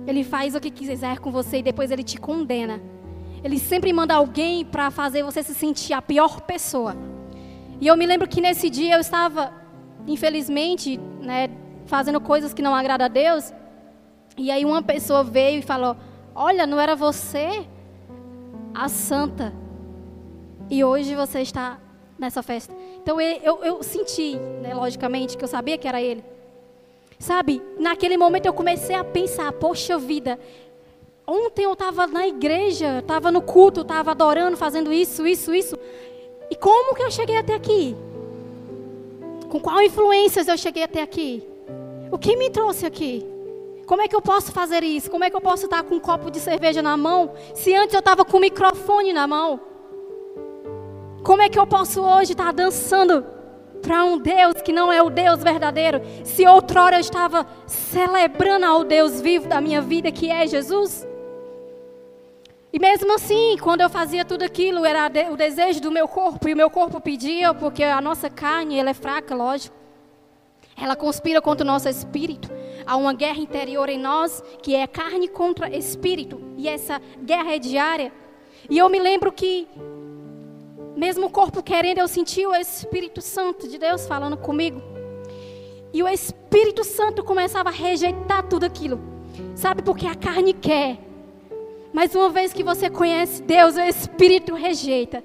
Ele 0.07 0.23
faz 0.23 0.55
o 0.55 0.61
que 0.61 0.71
quiser 0.71 1.19
com 1.19 1.29
você 1.29 1.57
e 1.57 1.61
depois 1.61 1.91
ele 1.91 2.03
te 2.03 2.17
condena. 2.17 2.81
Ele 3.43 3.59
sempre 3.59 3.91
manda 3.91 4.15
alguém 4.15 4.63
para 4.63 4.89
fazer 4.89 5.23
você 5.23 5.43
se 5.43 5.53
sentir 5.53 5.91
a 5.91 6.01
pior 6.01 6.39
pessoa. 6.39 6.95
E 7.81 7.85
eu 7.85 7.97
me 7.97 8.05
lembro 8.05 8.25
que 8.25 8.39
nesse 8.39 8.69
dia 8.69 8.95
eu 8.95 9.01
estava 9.01 9.51
infelizmente, 10.07 10.97
né, 11.19 11.49
fazendo 11.85 12.21
coisas 12.21 12.53
que 12.53 12.61
não 12.61 12.73
agradam 12.73 13.07
a 13.07 13.09
Deus. 13.09 13.51
E 14.37 14.49
aí 14.51 14.63
uma 14.63 14.81
pessoa 14.81 15.21
veio 15.21 15.59
e 15.59 15.61
falou: 15.61 15.97
Olha, 16.33 16.65
não 16.65 16.79
era 16.79 16.95
você 16.95 17.67
a 18.73 18.87
santa. 18.87 19.62
E 20.73 20.83
hoje 20.83 21.13
você 21.13 21.41
está 21.41 21.79
nessa 22.17 22.41
festa. 22.41 22.73
Então 22.99 23.21
eu, 23.21 23.63
eu, 23.63 23.83
senti, 23.83 24.35
né, 24.59 24.73
logicamente, 24.73 25.37
que 25.37 25.43
eu 25.43 25.47
sabia 25.47 25.77
que 25.77 25.87
era 25.87 26.01
ele. 26.01 26.23
Sabe, 27.19 27.61
naquele 27.77 28.17
momento 28.17 28.47
eu 28.47 28.53
comecei 28.53 28.95
a 28.95 29.03
pensar: 29.03 29.53
Poxa 29.53 29.99
vida, 29.99 30.39
ontem 31.27 31.65
eu 31.65 31.73
estava 31.73 32.07
na 32.07 32.27
igreja, 32.27 32.97
estava 32.97 33.31
no 33.31 33.43
culto, 33.43 33.81
estava 33.81 34.09
adorando, 34.09 34.57
fazendo 34.57 34.91
isso, 34.91 35.27
isso, 35.27 35.53
isso. 35.53 35.77
E 36.49 36.55
como 36.55 36.95
que 36.95 37.03
eu 37.03 37.11
cheguei 37.11 37.37
até 37.37 37.53
aqui? 37.53 37.95
Com 39.49 39.59
qual 39.59 39.79
influências 39.79 40.47
eu 40.47 40.57
cheguei 40.57 40.81
até 40.81 41.03
aqui? 41.03 41.47
O 42.11 42.17
que 42.17 42.35
me 42.35 42.49
trouxe 42.49 42.83
aqui? 42.83 43.23
Como 43.85 44.01
é 44.01 44.07
que 44.07 44.15
eu 44.15 44.23
posso 44.23 44.51
fazer 44.51 44.83
isso? 44.83 45.11
Como 45.11 45.23
é 45.23 45.29
que 45.29 45.35
eu 45.35 45.41
posso 45.41 45.65
estar 45.65 45.83
com 45.83 45.93
um 45.93 45.99
copo 45.99 46.31
de 46.31 46.39
cerveja 46.39 46.81
na 46.81 46.97
mão 46.97 47.33
se 47.53 47.75
antes 47.75 47.93
eu 47.93 47.99
estava 47.99 48.25
com 48.25 48.37
o 48.37 48.41
microfone 48.41 49.13
na 49.13 49.27
mão? 49.27 49.72
Como 51.23 51.41
é 51.41 51.47
que 51.47 51.57
eu 51.57 51.65
posso 51.65 52.01
hoje 52.01 52.33
estar 52.33 52.51
dançando 52.51 53.25
para 53.81 54.03
um 54.03 54.17
Deus 54.17 54.61
que 54.61 54.73
não 54.73 54.91
é 54.91 55.01
o 55.01 55.09
Deus 55.09 55.41
verdadeiro, 55.41 56.01
se 56.25 56.45
outrora 56.45 56.97
eu 56.97 56.99
estava 56.99 57.47
celebrando 57.65 58.65
ao 58.65 58.83
Deus 58.83 59.21
vivo 59.21 59.47
da 59.47 59.61
minha 59.61 59.81
vida, 59.81 60.11
que 60.11 60.29
é 60.29 60.45
Jesus? 60.45 61.07
E 62.73 62.79
mesmo 62.79 63.13
assim, 63.13 63.55
quando 63.61 63.81
eu 63.81 63.89
fazia 63.89 64.25
tudo 64.25 64.43
aquilo, 64.43 64.83
era 64.83 65.09
o 65.31 65.37
desejo 65.37 65.79
do 65.79 65.91
meu 65.91 66.09
corpo, 66.09 66.49
e 66.49 66.53
o 66.53 66.57
meu 66.57 66.69
corpo 66.69 66.99
pedia, 66.99 67.53
porque 67.53 67.83
a 67.83 68.01
nossa 68.01 68.29
carne, 68.29 68.77
ela 68.77 68.89
é 68.89 68.93
fraca, 68.93 69.33
lógico. 69.33 69.75
Ela 70.75 70.95
conspira 70.95 71.41
contra 71.41 71.63
o 71.63 71.67
nosso 71.67 71.87
espírito. 71.87 72.49
Há 72.85 72.97
uma 72.97 73.13
guerra 73.13 73.39
interior 73.39 73.87
em 73.87 73.97
nós, 73.97 74.43
que 74.61 74.75
é 74.75 74.85
carne 74.87 75.29
contra 75.29 75.73
espírito, 75.73 76.41
e 76.57 76.67
essa 76.67 76.99
guerra 77.23 77.55
é 77.55 77.59
diária. 77.59 78.11
E 78.69 78.77
eu 78.77 78.89
me 78.89 78.99
lembro 78.99 79.31
que, 79.31 79.67
mesmo 80.95 81.27
o 81.27 81.29
corpo 81.29 81.63
querendo, 81.63 81.99
eu 81.99 82.07
senti 82.07 82.45
o 82.45 82.55
Espírito 82.55 83.21
Santo 83.21 83.67
de 83.67 83.77
Deus 83.77 84.07
falando 84.07 84.37
comigo. 84.37 84.81
E 85.93 86.01
o 86.01 86.07
Espírito 86.07 86.83
Santo 86.83 87.23
começava 87.23 87.69
a 87.69 87.71
rejeitar 87.71 88.43
tudo 88.43 88.65
aquilo. 88.65 88.99
Sabe, 89.55 89.81
porque 89.81 90.05
a 90.05 90.15
carne 90.15 90.53
quer, 90.53 90.99
mas 91.93 92.15
uma 92.15 92.29
vez 92.29 92.51
que 92.51 92.63
você 92.63 92.89
conhece 92.89 93.43
Deus, 93.43 93.75
o 93.75 93.81
Espírito 93.81 94.55
rejeita. 94.55 95.23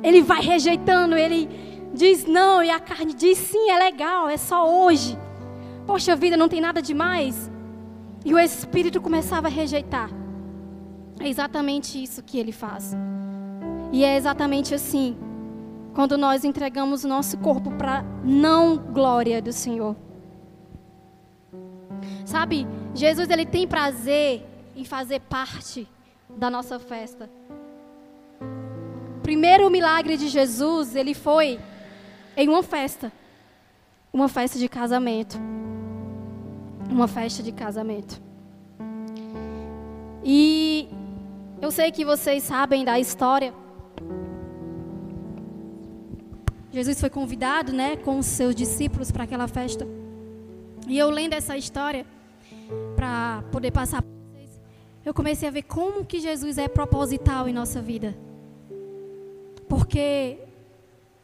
Ele 0.00 0.22
vai 0.22 0.40
rejeitando, 0.40 1.16
ele 1.16 1.48
diz 1.92 2.24
não, 2.24 2.62
e 2.62 2.70
a 2.70 2.78
carne 2.78 3.12
diz 3.12 3.36
sim, 3.36 3.68
é 3.68 3.78
legal, 3.78 4.28
é 4.28 4.36
só 4.36 4.68
hoje. 4.68 5.18
Poxa 5.84 6.14
vida, 6.14 6.36
não 6.36 6.48
tem 6.48 6.60
nada 6.60 6.80
demais. 6.80 7.50
E 8.24 8.32
o 8.32 8.38
Espírito 8.38 9.00
começava 9.00 9.48
a 9.48 9.50
rejeitar. 9.50 10.08
É 11.18 11.28
exatamente 11.28 12.00
isso 12.00 12.22
que 12.22 12.38
ele 12.38 12.52
faz. 12.52 12.96
E 13.92 14.04
é 14.04 14.16
exatamente 14.16 14.74
assim, 14.74 15.16
quando 15.94 16.16
nós 16.16 16.44
entregamos 16.44 17.04
nosso 17.04 17.36
corpo 17.38 17.70
para 17.72 18.02
não 18.24 18.78
glória 18.78 19.42
do 19.42 19.52
Senhor. 19.52 19.94
Sabe, 22.24 22.66
Jesus 22.94 23.28
ele 23.28 23.44
tem 23.44 23.68
prazer 23.68 24.46
em 24.74 24.84
fazer 24.84 25.20
parte 25.20 25.86
da 26.36 26.48
nossa 26.48 26.78
festa. 26.78 27.28
Primeiro 29.22 29.70
milagre 29.70 30.16
de 30.16 30.28
Jesus, 30.28 30.96
ele 30.96 31.14
foi 31.14 31.60
em 32.36 32.48
uma 32.48 32.62
festa. 32.62 33.12
Uma 34.12 34.28
festa 34.28 34.58
de 34.58 34.68
casamento. 34.68 35.38
Uma 36.90 37.06
festa 37.06 37.42
de 37.42 37.52
casamento. 37.52 38.20
E 40.24 40.88
eu 41.60 41.70
sei 41.70 41.90
que 41.92 42.04
vocês 42.04 42.42
sabem 42.42 42.84
da 42.84 42.98
história. 42.98 43.52
Jesus 46.72 46.98
foi 46.98 47.10
convidado, 47.10 47.72
né, 47.72 47.96
com 47.96 48.18
os 48.18 48.26
seus 48.26 48.54
discípulos 48.54 49.10
para 49.10 49.24
aquela 49.24 49.46
festa. 49.46 49.86
E 50.88 50.98
eu 50.98 51.10
lendo 51.10 51.34
essa 51.34 51.56
história 51.56 52.06
para 52.96 53.44
poder 53.50 53.70
passar 53.70 54.02
eu 55.04 55.12
comecei 55.12 55.48
a 55.48 55.50
ver 55.50 55.62
como 55.62 56.04
que 56.04 56.20
Jesus 56.20 56.58
é 56.58 56.68
proposital 56.68 57.48
em 57.48 57.52
nossa 57.52 57.82
vida. 57.82 58.16
Porque 59.68 60.38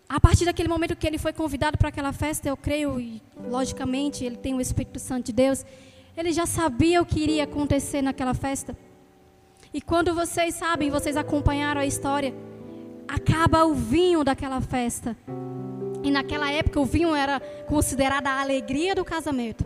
a 0.08 0.18
partir 0.18 0.44
daquele 0.46 0.68
momento 0.68 0.96
que 0.96 1.06
ele 1.06 1.18
foi 1.18 1.32
convidado 1.32 1.78
para 1.78 1.90
aquela 1.90 2.12
festa, 2.12 2.48
eu 2.48 2.56
creio, 2.56 2.98
e 2.98 3.22
logicamente 3.48 4.24
ele 4.24 4.36
tem 4.36 4.54
o 4.54 4.60
Espírito 4.60 4.98
Santo 4.98 5.26
de 5.26 5.32
Deus, 5.32 5.64
ele 6.16 6.32
já 6.32 6.44
sabia 6.44 7.00
o 7.00 7.06
que 7.06 7.20
iria 7.20 7.44
acontecer 7.44 8.02
naquela 8.02 8.34
festa. 8.34 8.76
E 9.72 9.80
quando 9.80 10.12
vocês 10.12 10.54
sabem, 10.54 10.90
vocês 10.90 11.16
acompanharam 11.16 11.80
a 11.80 11.86
história, 11.86 12.34
acaba 13.08 13.64
o 13.64 13.74
vinho 13.74 14.22
daquela 14.22 14.60
festa. 14.60 15.16
E 16.02 16.10
naquela 16.10 16.50
época 16.50 16.80
o 16.80 16.84
vinho 16.84 17.14
era 17.14 17.40
considerado 17.66 18.26
a 18.26 18.40
alegria 18.40 18.94
do 18.94 19.04
casamento. 19.04 19.64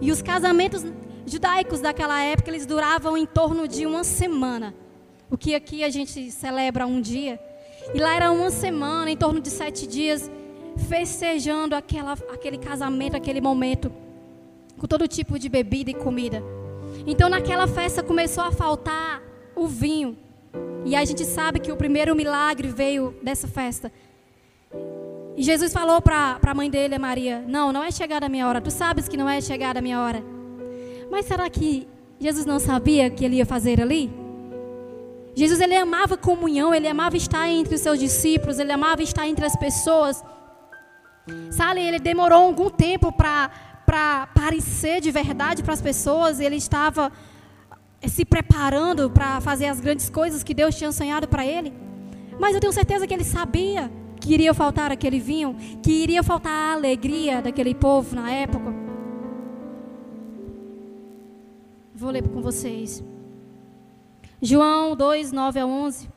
E 0.00 0.12
os 0.12 0.22
casamentos 0.22 0.84
judaicos 1.26 1.80
daquela 1.80 2.22
época, 2.22 2.50
eles 2.50 2.66
duravam 2.66 3.16
em 3.16 3.26
torno 3.26 3.66
de 3.66 3.86
uma 3.86 4.04
semana. 4.04 4.74
O 5.30 5.36
que 5.36 5.54
aqui 5.54 5.82
a 5.82 5.90
gente 5.90 6.30
celebra 6.30 6.86
um 6.86 7.00
dia. 7.00 7.40
E 7.94 7.98
lá 7.98 8.14
era 8.14 8.30
uma 8.30 8.50
semana, 8.50 9.10
em 9.10 9.16
torno 9.16 9.40
de 9.40 9.50
sete 9.50 9.86
dias, 9.86 10.30
festejando 10.88 11.74
aquela, 11.74 12.12
aquele 12.32 12.58
casamento, 12.58 13.16
aquele 13.16 13.40
momento, 13.40 13.92
com 14.78 14.86
todo 14.86 15.08
tipo 15.08 15.38
de 15.38 15.48
bebida 15.48 15.90
e 15.90 15.94
comida. 15.94 16.42
Então 17.06 17.28
naquela 17.28 17.66
festa 17.66 18.02
começou 18.02 18.44
a 18.44 18.52
faltar 18.52 19.22
o 19.56 19.66
vinho. 19.66 20.16
E 20.84 20.96
a 20.96 21.04
gente 21.04 21.24
sabe 21.24 21.60
que 21.60 21.72
o 21.72 21.76
primeiro 21.76 22.14
milagre 22.14 22.68
veio 22.68 23.14
dessa 23.22 23.46
festa. 23.46 23.92
E 25.36 25.42
Jesus 25.42 25.72
falou 25.72 26.00
para 26.02 26.38
a 26.42 26.54
mãe 26.54 26.70
dele, 26.70 26.98
Maria: 26.98 27.44
Não, 27.46 27.72
não 27.72 27.82
é 27.82 27.90
chegada 27.90 28.26
a 28.26 28.28
minha 28.28 28.46
hora. 28.46 28.60
Tu 28.60 28.70
sabes 28.70 29.08
que 29.08 29.16
não 29.16 29.28
é 29.28 29.40
chegada 29.40 29.78
a 29.78 29.82
minha 29.82 30.00
hora. 30.00 30.22
Mas 31.10 31.26
será 31.26 31.48
que 31.48 31.88
Jesus 32.18 32.44
não 32.44 32.58
sabia 32.58 33.10
que 33.10 33.24
ele 33.24 33.36
ia 33.36 33.46
fazer 33.46 33.80
ali? 33.80 34.10
Jesus 35.34 35.60
ele 35.60 35.74
amava 35.74 36.16
comunhão, 36.16 36.74
ele 36.74 36.86
amava 36.86 37.16
estar 37.16 37.48
entre 37.48 37.74
os 37.74 37.80
seus 37.80 37.98
discípulos, 37.98 38.58
ele 38.58 38.72
amava 38.72 39.02
estar 39.02 39.26
entre 39.26 39.44
as 39.44 39.56
pessoas. 39.56 40.22
Sabe, 41.50 41.80
ele 41.80 41.98
demorou 41.98 42.42
algum 42.42 42.68
tempo 42.68 43.10
para 43.12 44.26
parecer 44.34 45.00
de 45.00 45.10
verdade 45.10 45.62
para 45.62 45.72
as 45.72 45.80
pessoas, 45.80 46.40
ele 46.40 46.56
estava 46.56 47.10
se 48.08 48.24
preparando 48.24 49.10
para 49.10 49.40
fazer 49.40 49.66
as 49.66 49.80
grandes 49.80 50.10
coisas 50.10 50.42
que 50.42 50.54
Deus 50.54 50.74
tinha 50.74 50.92
sonhado 50.92 51.28
para 51.28 51.46
ele. 51.46 51.72
Mas 52.38 52.54
eu 52.54 52.60
tenho 52.60 52.72
certeza 52.72 53.06
que 53.06 53.14
ele 53.14 53.24
sabia 53.24 53.90
que 54.20 54.32
iria 54.32 54.54
faltar 54.54 54.92
aquele 54.92 55.18
vinho, 55.18 55.56
que 55.82 55.90
iria 55.90 56.22
faltar 56.22 56.52
a 56.52 56.72
alegria 56.74 57.42
daquele 57.42 57.74
povo 57.74 58.14
na 58.14 58.30
época. 58.30 58.72
Vou 61.94 62.10
ler 62.10 62.28
com 62.28 62.40
vocês. 62.40 63.02
João 64.40 64.96
2, 64.96 65.30
9 65.30 65.60
a 65.60 65.66
11. 65.66 66.08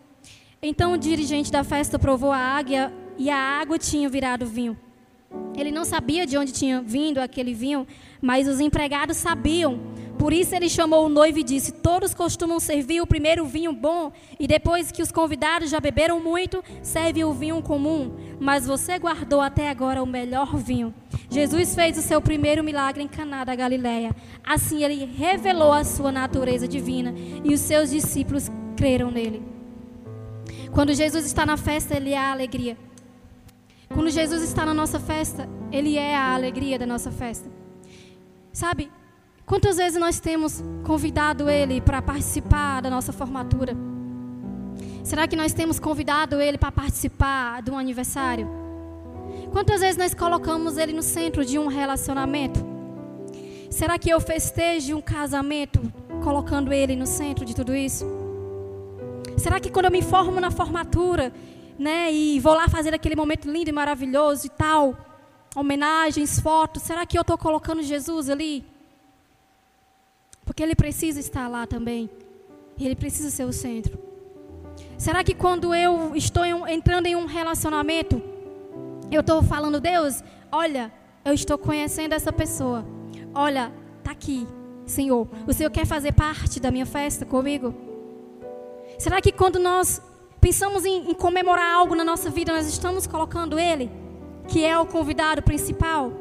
Então 0.61 0.93
o 0.93 0.97
dirigente 0.97 1.51
da 1.51 1.63
festa 1.63 1.99
provou 1.99 2.31
a 2.31 2.37
águia 2.37 2.91
e 3.17 3.29
a 3.29 3.37
água 3.37 3.77
tinha 3.77 4.09
virado 4.09 4.45
vinho. 4.45 4.77
Ele 5.55 5.71
não 5.71 5.85
sabia 5.85 6.25
de 6.25 6.37
onde 6.37 6.51
tinha 6.51 6.81
vindo 6.81 7.19
aquele 7.19 7.53
vinho, 7.53 7.85
mas 8.21 8.47
os 8.47 8.59
empregados 8.59 9.17
sabiam. 9.17 9.79
Por 10.17 10.31
isso 10.31 10.55
ele 10.55 10.69
chamou 10.69 11.05
o 11.05 11.09
noivo 11.09 11.39
e 11.39 11.43
disse: 11.43 11.71
Todos 11.71 12.13
costumam 12.13 12.59
servir 12.59 13.01
o 13.01 13.07
primeiro 13.07 13.45
vinho 13.45 13.73
bom, 13.73 14.11
e 14.39 14.47
depois 14.47 14.91
que 14.91 15.01
os 15.01 15.11
convidados 15.11 15.69
já 15.69 15.79
beberam 15.79 16.19
muito, 16.19 16.63
serve 16.81 17.23
o 17.23 17.33
vinho 17.33 17.61
comum. 17.61 18.15
Mas 18.39 18.65
você 18.65 18.97
guardou 18.97 19.41
até 19.41 19.69
agora 19.69 20.01
o 20.01 20.07
melhor 20.07 20.55
vinho. 20.55 20.93
Jesus 21.29 21.75
fez 21.75 21.97
o 21.97 22.01
seu 22.01 22.21
primeiro 22.21 22.63
milagre 22.63 23.03
em 23.03 23.07
Caná 23.07 23.43
da 23.43 23.55
Galileia. 23.55 24.15
Assim 24.43 24.83
ele 24.83 25.05
revelou 25.05 25.73
a 25.73 25.83
sua 25.83 26.11
natureza 26.11 26.67
divina, 26.67 27.13
e 27.43 27.53
os 27.53 27.59
seus 27.59 27.89
discípulos 27.89 28.49
creram 28.75 29.11
nele. 29.11 29.43
Quando 30.71 30.93
Jesus 30.93 31.25
está 31.25 31.45
na 31.45 31.57
festa, 31.57 31.95
ele 31.95 32.11
é 32.11 32.17
a 32.17 32.31
alegria. 32.31 32.77
Quando 33.93 34.09
Jesus 34.09 34.43
está 34.43 34.65
na 34.65 34.73
nossa 34.73 34.99
festa, 34.99 35.47
ele 35.71 35.97
é 35.97 36.15
a 36.15 36.33
alegria 36.33 36.77
da 36.77 36.85
nossa 36.85 37.11
festa. 37.11 37.49
Sabe? 38.51 38.89
Quantas 39.45 39.77
vezes 39.77 39.99
nós 39.99 40.19
temos 40.19 40.63
convidado 40.83 41.47
Ele 41.47 41.79
para 41.79 42.01
participar 42.01 42.81
da 42.81 42.89
nossa 42.89 43.13
formatura? 43.13 43.77
Será 45.03 45.27
que 45.27 45.35
nós 45.35 45.53
temos 45.53 45.79
convidado 45.79 46.41
Ele 46.41 46.57
para 46.57 46.71
participar 46.71 47.61
de 47.61 47.69
um 47.69 47.77
aniversário? 47.77 48.49
Quantas 49.51 49.81
vezes 49.81 49.97
nós 49.97 50.15
colocamos 50.15 50.77
Ele 50.77 50.93
no 50.93 51.03
centro 51.03 51.45
de 51.45 51.59
um 51.59 51.67
relacionamento? 51.67 52.59
Será 53.69 53.99
que 53.99 54.09
eu 54.09 54.19
festejo 54.19 54.97
um 54.97 55.01
casamento 55.01 55.79
colocando 56.23 56.73
Ele 56.73 56.95
no 56.95 57.05
centro 57.05 57.45
de 57.45 57.55
tudo 57.55 57.75
isso? 57.75 58.03
Será 59.37 59.59
que 59.59 59.69
quando 59.69 59.85
eu 59.85 59.91
me 59.91 60.01
formo 60.01 60.41
na 60.41 60.49
formatura, 60.49 61.31
né, 61.77 62.11
e 62.11 62.39
vou 62.39 62.55
lá 62.55 62.67
fazer 62.67 62.95
aquele 62.95 63.15
momento 63.15 63.51
lindo 63.51 63.69
e 63.69 63.73
maravilhoso 63.73 64.47
e 64.47 64.49
tal, 64.49 64.97
homenagens, 65.55 66.39
fotos, 66.39 66.81
será 66.81 67.05
que 67.05 67.15
eu 67.15 67.21
estou 67.21 67.37
colocando 67.37 67.83
Jesus 67.83 68.27
ali? 68.27 68.74
Porque 70.55 70.63
ele 70.63 70.73
precisa 70.73 71.19
estar 71.19 71.49
lá 71.49 71.67
também. 71.67 72.09
E 72.77 72.85
ele 72.85 72.95
precisa 72.95 73.29
ser 73.29 73.43
o 73.43 73.51
centro. 73.51 73.99
Será 74.97 75.21
que 75.21 75.33
quando 75.33 75.75
eu 75.75 76.15
estou 76.15 76.45
entrando 76.45 77.07
em 77.07 77.15
um 77.15 77.25
relacionamento, 77.25 78.21
eu 79.11 79.19
estou 79.19 79.43
falando, 79.43 79.81
Deus, 79.81 80.23
olha, 80.49 80.93
eu 81.25 81.33
estou 81.33 81.57
conhecendo 81.57 82.13
essa 82.13 82.31
pessoa. 82.31 82.85
Olha, 83.33 83.69
tá 84.01 84.11
aqui, 84.11 84.47
Senhor. 84.85 85.27
O 85.45 85.51
Senhor 85.51 85.69
quer 85.69 85.85
fazer 85.85 86.13
parte 86.13 86.57
da 86.57 86.71
minha 86.71 86.85
festa 86.85 87.25
comigo? 87.25 87.75
Será 88.97 89.19
que 89.19 89.33
quando 89.33 89.59
nós 89.59 90.01
pensamos 90.39 90.85
em, 90.85 91.11
em 91.11 91.13
comemorar 91.13 91.69
algo 91.73 91.95
na 91.95 92.05
nossa 92.05 92.29
vida, 92.29 92.53
nós 92.53 92.65
estamos 92.65 93.05
colocando 93.05 93.59
Ele, 93.59 93.91
que 94.47 94.63
é 94.63 94.79
o 94.79 94.85
convidado 94.85 95.41
principal, 95.41 96.13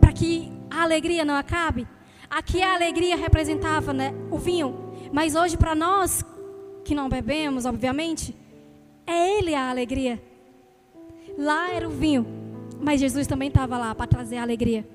para 0.00 0.12
que 0.12 0.52
a 0.68 0.82
alegria 0.82 1.24
não 1.24 1.36
acabe? 1.36 1.86
Aqui 2.30 2.60
a 2.62 2.74
alegria 2.74 3.16
representava 3.16 3.92
né, 3.92 4.14
o 4.30 4.36
vinho, 4.36 4.92
mas 5.12 5.34
hoje 5.34 5.56
para 5.56 5.74
nós 5.74 6.24
que 6.84 6.94
não 6.94 7.08
bebemos, 7.08 7.64
obviamente, 7.64 8.34
é 9.06 9.38
Ele 9.38 9.54
a 9.54 9.70
alegria. 9.70 10.22
Lá 11.36 11.70
era 11.70 11.88
o 11.88 11.90
vinho, 11.90 12.26
mas 12.80 13.00
Jesus 13.00 13.26
também 13.26 13.48
estava 13.48 13.78
lá 13.78 13.94
para 13.94 14.06
trazer 14.06 14.36
a 14.36 14.42
alegria. 14.42 14.86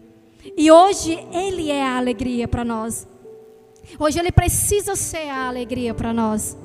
E 0.58 0.72
hoje 0.72 1.18
Ele 1.32 1.72
é 1.72 1.84
a 1.84 1.98
alegria 1.98 2.48
para 2.48 2.64
nós. 2.64 3.08
Hoje 3.98 4.20
Ele 4.20 4.32
precisa 4.32 4.96
ser 4.96 5.30
a 5.30 5.48
alegria 5.48 5.94
para 5.94 6.14
nós. 6.14 6.58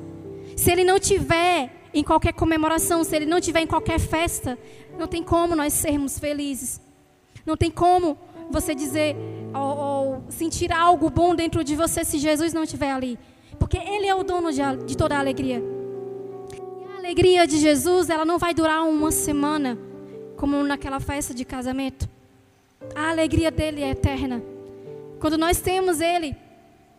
Se 0.55 0.71
Ele 0.71 0.83
não 0.83 0.99
tiver 0.99 1.71
em 1.93 2.03
qualquer 2.03 2.33
comemoração, 2.33 3.03
se 3.03 3.15
Ele 3.15 3.25
não 3.25 3.41
tiver 3.41 3.61
em 3.61 3.67
qualquer 3.67 3.99
festa, 3.99 4.57
não 4.97 5.07
tem 5.07 5.23
como 5.23 5.55
nós 5.55 5.73
sermos 5.73 6.19
felizes. 6.19 6.79
Não 7.45 7.57
tem 7.57 7.71
como 7.71 8.17
você 8.49 8.73
dizer 8.73 9.15
ou, 9.53 9.77
ou, 9.77 10.23
sentir 10.29 10.71
algo 10.71 11.09
bom 11.09 11.35
dentro 11.35 11.63
de 11.63 11.75
você 11.75 12.03
se 12.03 12.17
Jesus 12.17 12.53
não 12.53 12.63
estiver 12.63 12.91
ali. 12.91 13.17
Porque 13.57 13.77
Ele 13.77 14.07
é 14.07 14.15
o 14.15 14.23
dono 14.23 14.51
de, 14.51 14.61
de 14.85 14.95
toda 14.95 15.15
a 15.15 15.19
alegria. 15.19 15.61
E 16.53 16.95
a 16.95 16.97
alegria 16.97 17.47
de 17.47 17.57
Jesus, 17.57 18.09
ela 18.09 18.25
não 18.25 18.37
vai 18.37 18.53
durar 18.53 18.83
uma 18.83 19.11
semana, 19.11 19.77
como 20.37 20.63
naquela 20.63 20.99
festa 20.99 21.33
de 21.33 21.43
casamento. 21.43 22.07
A 22.95 23.09
alegria 23.09 23.51
dele 23.51 23.81
é 23.81 23.89
eterna. 23.89 24.41
Quando 25.19 25.37
nós 25.37 25.59
temos 25.59 25.99
Ele, 25.99 26.35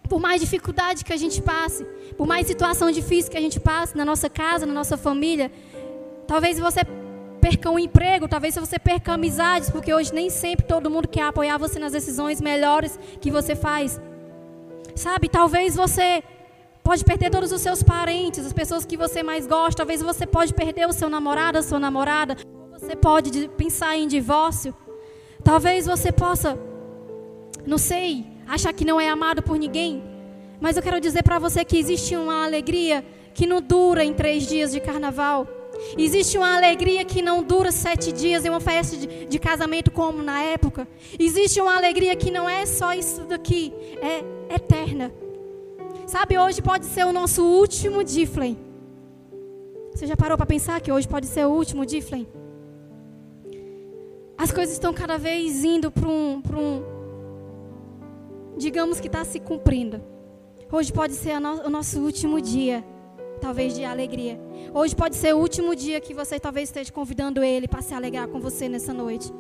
por 0.09 0.21
mais 0.21 0.41
dificuldade 0.41 1.05
que 1.05 1.13
a 1.13 1.17
gente 1.17 1.41
passe, 1.41 1.85
por 2.17 2.27
mais 2.27 2.47
situação 2.47 2.91
difícil 2.91 3.31
que 3.31 3.39
a 3.39 3.41
gente 3.41 3.59
passe 3.59 3.97
na 3.97 4.05
nossa 4.05 4.29
casa, 4.29 4.67
na 4.67 4.75
nossa 4.75 4.97
família, 4.97 5.51
talvez 6.27 6.59
você 6.59 6.81
perca 7.51 7.69
um 7.69 7.79
emprego, 7.79 8.29
talvez 8.29 8.55
você 8.55 8.79
perca 8.79 9.13
amizades, 9.13 9.71
porque 9.71 9.93
hoje 9.93 10.15
nem 10.15 10.31
sempre 10.31 10.67
todo 10.67 10.89
mundo 10.89 11.09
quer 11.09 11.23
apoiar 11.23 11.59
você 11.59 11.81
nas 11.81 11.93
decisões 11.93 12.41
melhores 12.41 12.99
que 13.21 13.29
você 13.29 13.57
faz. 13.57 14.01
Sabe, 14.95 15.29
talvez 15.29 15.75
você 15.75 16.23
pode 16.83 17.05
perder 17.05 17.31
todos 17.31 17.51
os 17.51 17.61
seus 17.61 17.83
parentes, 17.83 18.47
as 18.47 18.53
pessoas 18.53 18.85
que 18.85 18.97
você 18.97 19.23
mais 19.23 19.49
gosta, 19.49 19.79
talvez 19.79 20.01
você 20.01 20.27
pode 20.27 20.55
perder 20.55 20.87
o 20.87 20.93
seu 20.93 21.11
namorado, 21.11 21.59
a 21.59 21.63
sua 21.63 21.81
namorada, 21.81 22.37
você 22.71 22.95
pode 22.95 23.49
pensar 23.57 23.97
em 23.97 24.07
divórcio. 24.07 24.73
Talvez 25.43 25.87
você 25.87 26.13
possa, 26.13 26.57
não 27.67 27.79
sei, 27.79 28.27
achar 28.47 28.73
que 28.73 28.85
não 28.85 29.01
é 29.01 29.09
amado 29.09 29.43
por 29.43 29.59
ninguém, 29.59 30.05
mas 30.61 30.77
eu 30.77 30.83
quero 30.83 31.01
dizer 31.01 31.25
para 31.25 31.41
você 31.41 31.65
que 31.65 31.79
existe 31.79 32.15
uma 32.15 32.45
alegria 32.45 33.05
que 33.35 33.47
não 33.47 33.61
dura 33.61 34.05
em 34.05 34.15
três 34.15 34.47
dias 34.47 34.71
de 34.71 34.79
carnaval. 34.79 35.60
Existe 35.97 36.39
uma 36.39 36.57
alegria 36.57 37.05
que 37.05 37.23
não 37.23 37.43
dura 37.43 37.73
sete 37.73 38.13
dias 38.13 38.45
em 38.45 38.49
uma 38.49 38.61
festa 38.61 38.97
de, 38.97 39.27
de, 39.27 39.39
casamento 39.39 39.91
como 39.91 40.23
na 40.23 40.41
época. 40.43 40.87
Existe 41.19 41.61
uma 41.61 41.77
alegria 41.77 42.15
que 42.17 42.31
não 42.31 42.49
é 42.49 42.67
só 42.67 42.93
isso 42.93 43.23
daqui, 43.25 43.73
é 44.01 44.55
eterna. 44.55 45.13
Sabe, 46.07 46.39
hoje 46.39 46.61
pode 46.63 46.87
ser 46.87 47.05
o 47.05 47.13
nosso 47.13 47.45
último 47.45 48.03
Diflem. 48.05 48.59
Você 49.93 50.07
já 50.07 50.17
parou 50.17 50.37
para 50.37 50.47
pensar 50.47 50.81
que 50.81 50.91
hoje 50.91 51.07
pode 51.07 51.27
ser 51.27 51.45
o 51.47 51.51
último 51.51 51.85
Diflem? 51.85 52.27
As 54.37 54.51
coisas 54.51 54.73
estão 54.73 54.95
cada 54.95 55.19
vez 55.19 55.65
indo 55.65 55.91
para 55.91 56.09
um, 56.09 56.43
um, 56.57 56.83
digamos 58.57 58.99
que 58.99 59.07
está 59.07 59.25
se 59.25 59.39
cumprindo. 59.39 60.01
Hoje 60.73 60.93
pode 60.93 61.15
ser 61.15 61.39
no, 61.41 61.67
o 61.67 61.69
nosso 61.69 62.01
último 62.01 62.41
dia 62.41 62.85
talvez 63.41 63.75
de 63.75 63.85
alegria. 63.85 64.39
Hoje 64.73 64.95
pode 64.95 65.17
ser 65.17 65.35
o 65.35 65.39
último 65.39 65.75
dia 65.75 66.01
que 66.01 66.15
você 66.15 66.39
talvez 66.39 66.69
esteja 66.69 66.93
convidando 66.93 67.43
ele 67.43 67.67
para 67.67 67.83
se 67.83 67.95
alegrar 67.95 68.29
com 68.29 68.39
você 68.39 68.69
nessa 68.69 68.93
noite. 68.93 69.33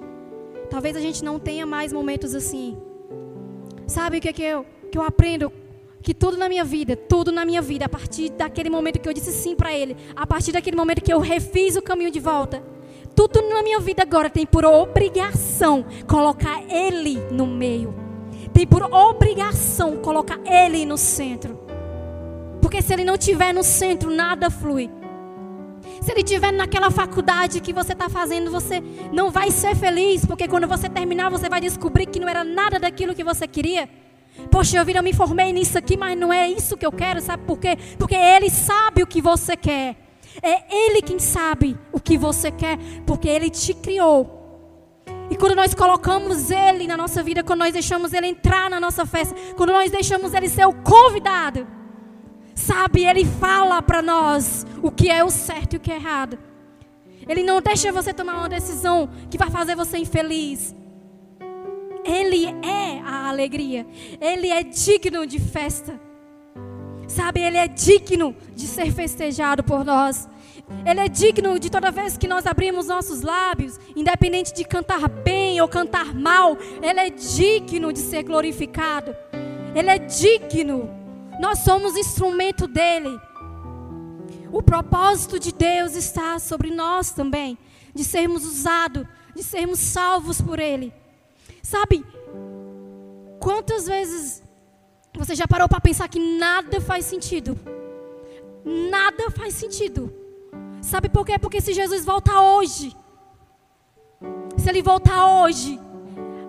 Talvez 0.69 0.97
a 0.97 1.01
gente 1.01 1.23
não 1.23 1.39
tenha 1.39 1.67
mais 1.67 1.93
momentos 1.93 2.35
assim. 2.35 2.77
Sabe 3.87 4.19
o 4.19 4.21
que, 4.21 4.29
é 4.29 4.33
que, 4.33 4.43
eu, 4.43 4.67
que 4.91 4.97
eu 4.97 5.03
aprendo? 5.03 5.53
Que 6.03 6.15
tudo 6.15 6.37
na 6.37 6.49
minha 6.49 6.65
vida, 6.65 6.97
tudo 6.97 7.31
na 7.31 7.45
minha 7.45 7.61
vida, 7.61 7.85
a 7.85 7.89
partir 7.89 8.31
daquele 8.31 8.71
momento 8.71 8.99
que 8.99 9.09
eu 9.09 9.13
disse 9.13 9.33
sim 9.33 9.55
para 9.55 9.73
ele, 9.73 9.97
a 10.17 10.27
partir 10.27 10.53
daquele 10.53 10.77
momento 10.77 11.03
que 11.03 11.13
eu 11.13 11.21
refiz 11.21 11.77
o 11.77 11.83
caminho 11.83 12.11
de 12.11 12.21
volta, 12.21 12.63
tudo 13.15 13.43
na 13.43 13.63
minha 13.63 13.81
vida 13.81 14.03
agora 14.03 14.31
tem 14.31 14.47
por 14.47 14.65
obrigação 14.65 15.85
colocar 16.09 16.63
ele 16.71 17.19
no 17.31 17.47
meio. 17.47 17.95
Tem 18.53 18.67
por 18.67 18.83
obrigação 18.83 19.99
colocar 19.99 20.41
ele 20.45 20.87
no 20.87 20.97
centro. 20.97 21.60
Porque 22.71 22.83
se 22.83 22.93
ele 22.93 23.03
não 23.03 23.17
estiver 23.17 23.53
no 23.53 23.65
centro, 23.65 24.13
nada 24.13 24.49
flui. 24.49 24.89
Se 26.01 26.13
ele 26.13 26.21
estiver 26.21 26.53
naquela 26.53 26.89
faculdade 26.89 27.61
que 27.61 27.73
você 27.73 27.95
está 27.95 28.09
fazendo, 28.09 28.49
você 28.49 28.81
não 29.13 29.29
vai 29.29 29.51
ser 29.51 29.75
feliz, 29.75 30.25
porque 30.25 30.47
quando 30.47 30.69
você 30.69 30.89
terminar, 30.89 31.31
você 31.31 31.49
vai 31.49 31.61
descobrir 31.61 32.07
que 32.07 32.21
não 32.21 32.29
era 32.29 32.45
nada 32.45 32.79
daquilo 32.79 33.13
que 33.13 33.25
você 33.25 33.49
queria. 33.49 33.89
Poxa, 34.53 34.85
vida, 34.85 35.01
eu 35.01 35.03
me 35.03 35.13
formei 35.13 35.53
nisso 35.53 35.77
aqui, 35.77 35.97
mas 35.97 36.17
não 36.17 36.33
é 36.33 36.49
isso 36.49 36.77
que 36.77 36.87
eu 36.87 36.93
quero, 36.93 37.21
sabe 37.21 37.43
por 37.43 37.59
quê? 37.59 37.77
Porque 37.99 38.15
Ele 38.15 38.49
sabe 38.49 39.03
o 39.03 39.07
que 39.07 39.21
você 39.21 39.57
quer. 39.57 39.97
É 40.41 40.63
Ele 40.73 41.03
quem 41.03 41.19
sabe 41.19 41.77
o 41.91 41.99
que 41.99 42.17
você 42.17 42.53
quer, 42.53 42.79
porque 43.05 43.29
Ele 43.29 43.51
te 43.51 43.75
criou. 43.75 45.03
E 45.29 45.35
quando 45.35 45.57
nós 45.57 45.75
colocamos 45.75 46.53
Ele 46.53 46.87
na 46.87 46.97
nossa 46.97 47.21
vida, 47.21 47.43
quando 47.43 47.59
nós 47.59 47.73
deixamos 47.73 48.13
Ele 48.13 48.29
entrar 48.29 48.71
na 48.71 48.79
nossa 48.79 49.05
festa, 49.05 49.35
quando 49.57 49.73
nós 49.73 49.91
deixamos 49.91 50.33
Ele 50.33 50.49
ser 50.49 50.67
o 50.67 50.73
convidado, 50.73 51.80
sabe, 52.61 53.05
Ele 53.05 53.25
fala 53.25 53.83
para 53.83 54.03
nós 54.03 54.67
o 54.83 54.91
que 54.91 55.11
é 55.11 55.25
o 55.25 55.31
certo 55.31 55.75
e 55.75 55.77
o 55.77 55.81
que 55.81 55.91
é 55.91 55.97
errado. 55.97 56.39
Ele 57.29 57.43
não 57.43 57.61
deixa 57.61 57.93
você 57.93 58.13
tomar 58.13 58.39
uma 58.39 58.49
decisão 58.49 59.09
que 59.31 59.39
vai 59.39 59.51
fazer 59.51 59.75
você 59.77 59.99
infeliz. 59.99 60.75
Ele 62.05 62.47
é 62.47 63.01
a 63.05 63.29
alegria. 63.29 63.87
Ele 64.21 64.49
é 64.49 64.63
digno 64.63 65.27
de 65.27 65.39
festa. 65.39 66.01
Sabe, 67.07 67.41
Ele 67.41 67.57
é 67.57 67.67
digno 67.67 68.37
de 68.55 68.67
ser 68.67 68.93
festejado 68.93 69.65
por 69.65 69.85
nós. 69.85 70.29
Ele 70.87 71.01
é 71.01 71.09
digno 71.09 71.59
de 71.59 71.69
toda 71.69 71.91
vez 71.91 72.17
que 72.17 72.29
nós 72.29 72.47
abrimos 72.47 72.87
nossos 72.87 73.23
lábios, 73.23 73.79
independente 73.97 74.55
de 74.55 74.65
cantar 74.65 75.09
bem 75.09 75.61
ou 75.61 75.69
cantar 75.69 76.15
mal, 76.15 76.57
Ele 76.81 77.01
é 77.01 77.11
digno 77.11 77.93
de 77.93 77.99
ser 77.99 78.23
glorificado. 78.23 79.15
Ele 79.75 79.91
é 79.91 79.99
digno. 79.99 81.00
Nós 81.41 81.61
somos 81.61 81.97
instrumento 81.97 82.67
dele. 82.67 83.19
O 84.53 84.63
propósito 84.63 85.41
de 85.41 85.53
Deus 85.53 85.95
está 85.95 86.39
sobre 86.39 86.71
nós 86.71 87.13
também, 87.13 87.57
de 87.95 88.05
sermos 88.05 88.45
usados, 88.45 89.07
de 89.35 89.43
sermos 89.43 89.79
salvos 89.79 90.39
por 90.43 90.59
Ele. 90.59 90.93
Sabe, 91.63 92.05
quantas 93.41 93.87
vezes 93.87 94.43
você 95.15 95.35
já 95.35 95.49
parou 95.49 95.67
para 95.67 95.81
pensar 95.81 96.09
que 96.09 96.21
nada 96.39 96.79
faz 96.79 97.07
sentido? 97.07 97.59
Nada 98.63 99.31
faz 99.31 99.55
sentido. 99.55 100.13
Sabe 100.83 101.09
por 101.09 101.25
quê? 101.25 101.39
Porque 101.39 101.63
se 101.63 101.73
Jesus 101.73 102.05
voltar 102.05 102.39
hoje, 102.43 102.95
se 104.59 104.69
ele 104.69 104.83
voltar 104.83 105.43
hoje, 105.43 105.81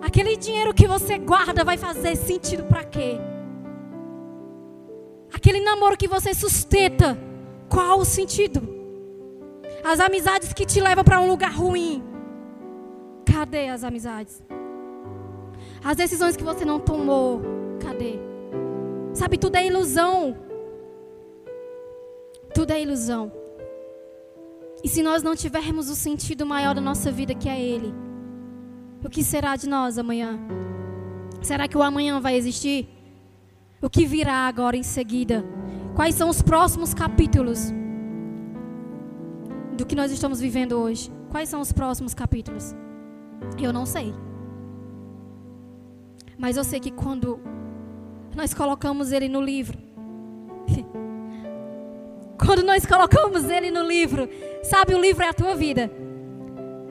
aquele 0.02 0.36
dinheiro 0.36 0.74
que 0.74 0.86
você 0.86 1.16
guarda 1.16 1.64
vai 1.64 1.78
fazer 1.78 2.14
sentido 2.14 2.64
para 2.64 2.84
quê? 2.84 3.31
Aquele 5.32 5.60
namoro 5.60 5.96
que 5.96 6.08
você 6.08 6.34
sustenta, 6.34 7.18
qual 7.68 7.98
o 7.98 8.04
sentido? 8.04 8.60
As 9.82 9.98
amizades 9.98 10.52
que 10.52 10.66
te 10.66 10.80
levam 10.80 11.02
para 11.02 11.20
um 11.20 11.26
lugar 11.26 11.52
ruim, 11.52 12.02
cadê 13.24 13.68
as 13.68 13.82
amizades? 13.82 14.42
As 15.82 15.96
decisões 15.96 16.36
que 16.36 16.44
você 16.44 16.64
não 16.64 16.78
tomou, 16.78 17.40
cadê? 17.80 18.14
Sabe, 19.14 19.36
tudo 19.36 19.56
é 19.56 19.66
ilusão. 19.66 20.36
Tudo 22.54 22.72
é 22.72 22.80
ilusão. 22.80 23.32
E 24.84 24.88
se 24.88 25.02
nós 25.02 25.22
não 25.22 25.34
tivermos 25.34 25.88
o 25.88 25.94
sentido 25.94 26.44
maior 26.44 26.74
da 26.74 26.80
nossa 26.80 27.10
vida, 27.10 27.34
que 27.34 27.48
é 27.48 27.60
Ele, 27.60 27.94
o 29.04 29.08
que 29.08 29.24
será 29.24 29.56
de 29.56 29.68
nós 29.68 29.98
amanhã? 29.98 30.38
Será 31.40 31.66
que 31.66 31.76
o 31.76 31.82
amanhã 31.82 32.20
vai 32.20 32.36
existir? 32.36 32.88
O 33.82 33.90
que 33.90 34.06
virá 34.06 34.46
agora 34.46 34.76
em 34.76 34.84
seguida? 34.84 35.44
Quais 35.96 36.14
são 36.14 36.28
os 36.28 36.40
próximos 36.40 36.94
capítulos 36.94 37.72
do 39.76 39.84
que 39.84 39.96
nós 39.96 40.12
estamos 40.12 40.40
vivendo 40.40 40.74
hoje? 40.74 41.10
Quais 41.32 41.48
são 41.48 41.60
os 41.60 41.72
próximos 41.72 42.14
capítulos? 42.14 42.76
Eu 43.60 43.72
não 43.72 43.84
sei. 43.84 44.14
Mas 46.38 46.56
eu 46.56 46.62
sei 46.62 46.78
que 46.78 46.92
quando 46.92 47.40
nós 48.36 48.54
colocamos 48.54 49.10
ele 49.10 49.28
no 49.28 49.40
livro, 49.40 49.76
quando 52.38 52.62
nós 52.62 52.86
colocamos 52.86 53.50
ele 53.50 53.72
no 53.72 53.82
livro, 53.82 54.28
sabe, 54.62 54.94
o 54.94 55.00
livro 55.00 55.24
é 55.24 55.28
a 55.28 55.34
tua 55.34 55.56
vida. 55.56 55.90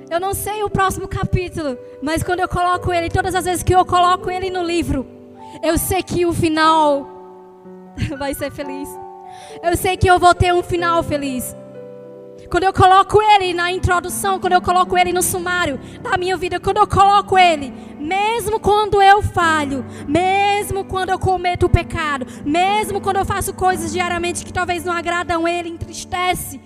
Eu 0.10 0.20
não 0.20 0.34
sei 0.34 0.62
o 0.62 0.70
próximo 0.70 1.08
capítulo, 1.08 1.78
mas 2.02 2.22
quando 2.22 2.42
eu 2.42 2.50
coloco 2.50 2.92
ele, 2.92 3.10
todas 3.10 3.34
as 3.34 3.46
vezes 3.46 3.64
que 3.64 3.74
eu 3.74 3.86
coloco 3.86 4.30
ele 4.30 4.50
no 4.50 4.62
livro, 4.62 5.21
eu 5.62 5.78
sei 5.78 6.02
que 6.04 6.26
o 6.26 6.34
final 6.34 7.08
vai 8.18 8.34
ser 8.34 8.52
feliz. 8.52 8.90
Eu 9.62 9.76
sei 9.78 9.98
que 9.98 10.08
eu 10.10 10.20
vou 10.20 10.34
ter 10.34 10.54
um 10.54 10.64
final 10.64 11.04
feliz. 11.04 11.56
Quando 12.50 12.64
eu 12.64 12.74
coloco 12.74 13.22
ele 13.22 13.54
na 13.54 13.72
introdução, 13.72 14.40
quando 14.40 14.54
eu 14.54 14.62
coloco 14.62 14.98
ele 14.98 15.14
no 15.14 15.22
sumário 15.22 15.80
da 16.02 16.18
minha 16.18 16.36
vida, 16.36 16.60
quando 16.60 16.78
eu 16.78 16.88
coloco 16.88 17.38
ele, 17.38 17.74
mesmo 17.98 18.60
quando 18.60 19.02
eu 19.02 19.22
falho, 19.22 19.86
mesmo 20.06 20.84
quando 20.84 21.12
eu 21.12 21.20
cometo 21.20 21.70
pecado, 21.70 22.26
mesmo 22.44 23.00
quando 23.00 23.18
eu 23.18 23.26
faço 23.26 23.54
coisas 23.54 23.94
diariamente 23.94 24.44
que 24.44 24.52
talvez 24.52 24.84
não 24.84 24.92
agradam 24.92 25.48
ele, 25.48 25.70
entristece, 25.70 26.60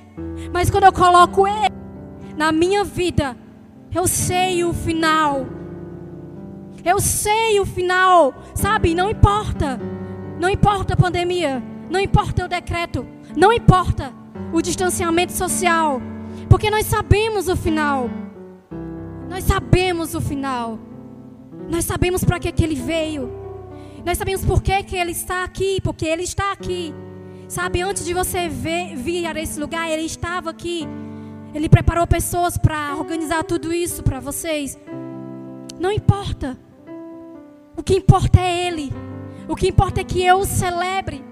mas 0.52 0.72
quando 0.72 0.86
eu 0.86 0.94
coloco 0.94 1.48
ele 1.48 1.76
na 2.36 2.52
minha 2.52 2.84
vida, 2.84 3.38
eu 3.94 4.08
sei 4.08 4.64
o 4.64 4.74
final. 4.74 5.46
Eu 6.86 7.02
sei 7.02 7.60
o 7.60 7.66
final, 7.66 8.34
sabe? 8.54 8.94
Não 8.94 9.10
importa. 9.10 9.80
Não 10.40 10.50
importa 10.50 10.94
a 10.94 10.98
pandemia, 10.98 11.64
não 11.90 12.00
importa 12.00 12.46
o 12.46 12.48
decreto, 12.48 13.08
não 13.36 13.54
importa 13.54 14.14
o 14.52 14.62
distanciamento 14.62 15.32
social, 15.32 16.02
porque 16.50 16.70
nós 16.70 16.86
sabemos 16.86 17.48
o 17.48 17.56
final. 17.56 18.10
Nós 19.30 19.46
sabemos 19.46 20.14
o 20.14 20.22
final. 20.22 20.78
Nós 21.70 21.86
sabemos 21.86 22.24
para 22.24 22.40
que, 22.40 22.52
que 22.52 22.64
ele 22.64 22.76
veio. 22.76 23.32
Nós 24.06 24.18
sabemos 24.18 24.46
por 24.46 24.62
que, 24.62 24.84
que 24.84 24.96
ele 24.96 25.12
está 25.12 25.44
aqui, 25.44 25.80
porque 25.82 26.06
ele 26.06 26.24
está 26.24 26.52
aqui. 26.52 26.94
Sabe, 27.48 27.82
antes 27.82 28.06
de 28.06 28.14
você 28.14 28.48
ver, 28.48 28.96
vir 28.96 29.26
a 29.26 29.40
esse 29.42 29.60
lugar, 29.60 29.90
ele 29.90 30.04
estava 30.04 30.52
aqui. 30.52 30.88
Ele 31.54 31.70
preparou 31.70 32.06
pessoas 32.06 32.58
para 32.58 32.96
organizar 32.96 33.44
tudo 33.44 33.74
isso 33.74 34.04
para 34.04 34.20
vocês. 34.20 34.78
Não 35.80 35.92
importa. 35.92 36.58
O 37.78 37.84
que 37.84 37.96
importa 37.96 38.40
é 38.40 38.68
ele. 38.68 38.94
O 39.48 39.56
que 39.56 39.68
importa 39.68 40.02
é 40.02 40.04
que 40.04 40.24
eu 40.24 40.38
o 40.38 40.46
celebre. 40.46 41.24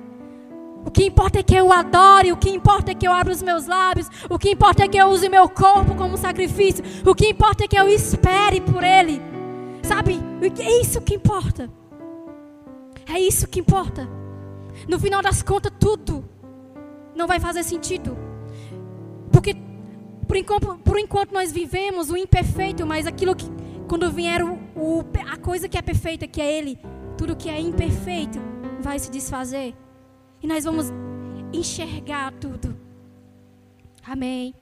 O 0.85 0.91
que 0.91 1.05
importa 1.05 1.39
é 1.39 1.43
que 1.43 1.55
eu 1.55 1.71
adore, 1.71 2.31
o 2.31 2.37
que 2.37 2.49
importa 2.49 2.91
é 2.91 2.95
que 2.95 3.07
eu 3.07 3.11
abra 3.13 3.31
os 3.31 3.41
meus 3.41 3.65
lábios, 3.65 4.09
o 4.29 4.37
que 4.37 4.49
importa 4.49 4.83
é 4.83 4.87
que 4.87 4.97
eu 4.97 5.07
use 5.07 5.29
meu 5.29 5.47
corpo 5.47 5.95
como 5.95 6.17
sacrifício, 6.17 6.83
o 7.05 7.15
que 7.15 7.29
importa 7.29 7.63
é 7.63 7.67
que 7.67 7.79
eu 7.79 7.87
espere 7.87 8.59
por 8.59 8.83
Ele. 8.83 9.21
Sabe? 9.81 10.19
É 10.59 10.81
isso 10.81 11.01
que 11.01 11.15
importa. 11.15 11.69
É 13.07 13.19
isso 13.19 13.47
que 13.47 13.59
importa. 13.59 14.09
No 14.87 14.99
final 14.99 15.21
das 15.21 15.41
contas, 15.41 15.71
tudo 15.79 16.23
não 17.15 17.27
vai 17.27 17.39
fazer 17.39 17.63
sentido. 17.63 18.17
Porque 19.31 19.55
por 20.27 20.37
enquanto, 20.37 20.79
por 20.79 20.99
enquanto 20.99 21.31
nós 21.31 21.51
vivemos 21.51 22.09
o 22.09 22.17
imperfeito, 22.17 22.85
mas 22.85 23.05
aquilo 23.05 23.35
que 23.35 23.49
quando 23.93 24.09
vier 24.11 24.43
o, 24.43 24.55
o, 24.75 25.05
a 25.31 25.37
coisa 25.37 25.69
que 25.69 25.77
é 25.77 25.81
perfeita, 25.83 26.27
que 26.27 26.41
é 26.41 26.51
Ele, 26.51 26.79
tudo 27.15 27.35
que 27.35 27.47
é 27.47 27.61
imperfeito 27.61 28.39
vai 28.81 28.97
se 28.97 29.11
desfazer. 29.11 29.75
E 30.41 30.47
nós 30.47 30.63
vamos 30.63 30.87
enxergar 31.53 32.33
tudo. 32.33 32.75
Amém. 34.03 34.55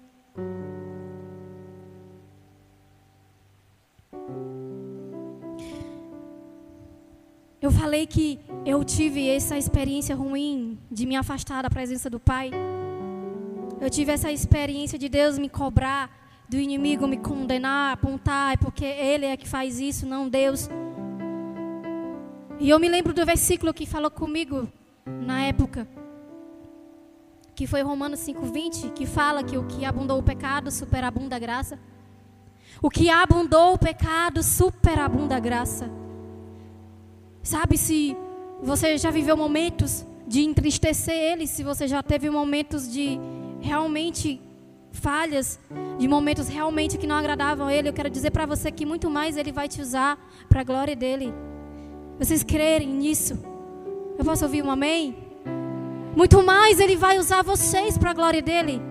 Eu 7.61 7.71
falei 7.71 8.05
que 8.05 8.37
eu 8.65 8.83
tive 8.83 9.29
essa 9.29 9.57
experiência 9.57 10.13
ruim 10.13 10.77
de 10.91 11.05
me 11.05 11.15
afastar 11.15 11.61
da 11.61 11.69
presença 11.69 12.09
do 12.09 12.19
Pai. 12.19 12.51
Eu 13.79 13.89
tive 13.89 14.11
essa 14.11 14.29
experiência 14.29 14.99
de 14.99 15.07
Deus 15.07 15.37
me 15.37 15.47
cobrar, 15.47 16.20
do 16.51 16.59
inimigo 16.59 17.07
me 17.07 17.15
condenar, 17.15 17.93
apontar, 17.93 18.55
é 18.55 18.57
porque 18.57 18.83
Ele 18.83 19.25
é 19.25 19.37
que 19.37 19.47
faz 19.47 19.79
isso, 19.79 20.05
não 20.05 20.27
Deus. 20.27 20.69
E 22.59 22.69
eu 22.69 22.77
me 22.77 22.89
lembro 22.89 23.13
do 23.13 23.25
versículo 23.25 23.73
que 23.73 23.85
falou 23.85 24.11
comigo 24.11 24.67
na 25.05 25.43
época, 25.43 25.87
que 27.55 27.65
foi 27.65 27.81
Romanos 27.81 28.19
5:20, 28.19 28.91
que 28.91 29.05
fala 29.05 29.45
que 29.45 29.57
o 29.57 29.65
que 29.65 29.85
abundou 29.85 30.19
o 30.19 30.23
pecado 30.23 30.69
superabunda 30.69 31.37
a 31.37 31.39
graça. 31.39 31.79
O 32.81 32.89
que 32.89 33.09
abundou 33.09 33.75
o 33.75 33.77
pecado 33.77 34.43
superabunda 34.43 35.37
a 35.37 35.39
graça. 35.39 35.89
Sabe 37.41 37.77
se 37.77 38.13
você 38.61 38.97
já 38.97 39.09
viveu 39.09 39.37
momentos 39.37 40.05
de 40.27 40.41
entristecer 40.41 41.15
ele, 41.15 41.47
se 41.47 41.63
você 41.63 41.87
já 41.87 42.03
teve 42.03 42.29
momentos 42.29 42.91
de 42.91 43.17
realmente 43.61 44.41
falhas, 44.91 45.59
de 45.97 46.07
momentos 46.07 46.47
realmente 46.47 46.97
que 46.97 47.07
não 47.07 47.15
agradavam 47.15 47.67
a 47.67 47.73
ele, 47.73 47.89
eu 47.89 47.93
quero 47.93 48.09
dizer 48.09 48.31
para 48.31 48.45
você 48.45 48.71
que 48.71 48.85
muito 48.85 49.09
mais 49.09 49.37
ele 49.37 49.51
vai 49.51 49.67
te 49.67 49.81
usar 49.81 50.17
para 50.49 50.61
a 50.61 50.63
glória 50.63 50.95
dele. 50.95 51.33
Vocês 52.19 52.43
crerem 52.43 52.87
nisso? 52.87 53.39
Eu 54.17 54.23
posso 54.23 54.45
ouvir 54.45 54.63
um 54.63 54.69
amém? 54.69 55.31
Muito 56.15 56.43
mais 56.43 56.79
Ele 56.79 56.95
vai 56.95 57.17
usar 57.17 57.41
vocês 57.41 57.97
para 57.97 58.11
a 58.11 58.13
glória 58.13 58.41
dele. 58.41 58.81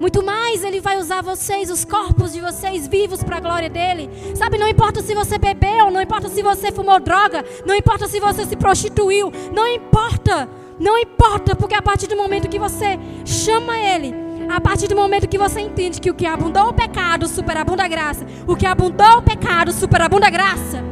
Muito 0.00 0.22
mais 0.22 0.62
Ele 0.62 0.80
vai 0.80 0.96
usar 0.96 1.22
vocês, 1.22 1.70
os 1.70 1.84
corpos 1.84 2.32
de 2.32 2.40
vocês 2.40 2.86
vivos 2.86 3.22
para 3.22 3.36
a 3.38 3.40
glória 3.40 3.68
dele. 3.68 4.08
Sabe, 4.36 4.56
não 4.56 4.68
importa 4.68 5.02
se 5.02 5.14
você 5.14 5.36
bebeu, 5.36 5.90
não 5.90 6.00
importa 6.00 6.28
se 6.28 6.40
você 6.42 6.70
fumou 6.70 7.00
droga, 7.00 7.44
não 7.66 7.74
importa 7.74 8.06
se 8.06 8.20
você 8.20 8.46
se 8.46 8.56
prostituiu, 8.56 9.32
não 9.52 9.66
importa, 9.66 10.48
não 10.78 10.96
importa, 10.96 11.56
porque 11.56 11.74
a 11.74 11.82
partir 11.82 12.06
do 12.06 12.16
momento 12.16 12.48
que 12.48 12.58
você 12.58 12.98
chama 13.24 13.76
Ele, 13.76 14.14
a 14.48 14.60
partir 14.60 14.88
do 14.88 14.96
momento 14.96 15.28
que 15.28 15.38
você 15.38 15.60
entende 15.60 16.00
que 16.00 16.10
o 16.10 16.14
que 16.14 16.26
abundou 16.26 16.68
o 16.68 16.74
pecado 16.74 17.26
superabunda 17.26 17.84
a 17.84 17.88
graça, 17.88 18.26
o 18.46 18.56
que 18.56 18.66
abundou 18.66 19.18
o 19.18 19.22
pecado 19.22 19.72
superabunda 19.72 20.26
a 20.26 20.30
graça, 20.30 20.82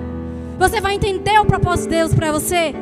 você 0.59 0.81
vai 0.81 0.95
entender 0.95 1.39
o 1.39 1.45
propósito 1.45 1.91
de 1.91 1.97
Deus 1.97 2.15
para 2.15 2.33
você. 2.33 2.75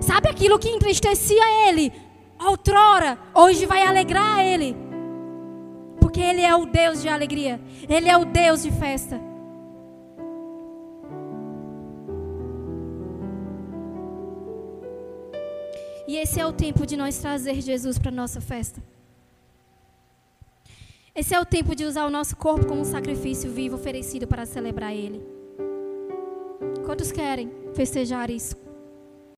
Sabe 0.00 0.28
aquilo 0.28 0.58
que 0.58 0.68
entristecia 0.68 1.68
ele? 1.68 1.92
outrora, 2.46 3.18
hoje 3.34 3.66
vai 3.66 3.82
alegrar 3.86 4.40
ele. 4.40 4.76
Porque 6.00 6.20
ele 6.20 6.40
é 6.40 6.54
o 6.54 6.66
Deus 6.66 7.02
de 7.02 7.08
alegria, 7.08 7.60
ele 7.88 8.08
é 8.08 8.16
o 8.16 8.24
Deus 8.24 8.62
de 8.62 8.70
festa. 8.70 9.20
E 16.08 16.16
esse 16.16 16.40
é 16.40 16.46
o 16.46 16.52
tempo 16.52 16.84
de 16.84 16.96
nós 16.96 17.18
trazer 17.18 17.60
Jesus 17.60 17.96
para 17.96 18.10
nossa 18.10 18.40
festa. 18.40 18.82
Esse 21.14 21.34
é 21.34 21.40
o 21.40 21.44
tempo 21.44 21.74
de 21.74 21.84
usar 21.84 22.06
o 22.06 22.10
nosso 22.10 22.36
corpo 22.36 22.66
como 22.66 22.82
um 22.82 22.84
sacrifício 22.84 23.50
vivo 23.50 23.74
oferecido 23.74 24.28
para 24.28 24.46
celebrar 24.46 24.94
Ele. 24.94 25.20
Quantos 26.86 27.10
querem 27.10 27.50
festejar 27.74 28.30
isso? 28.30 28.56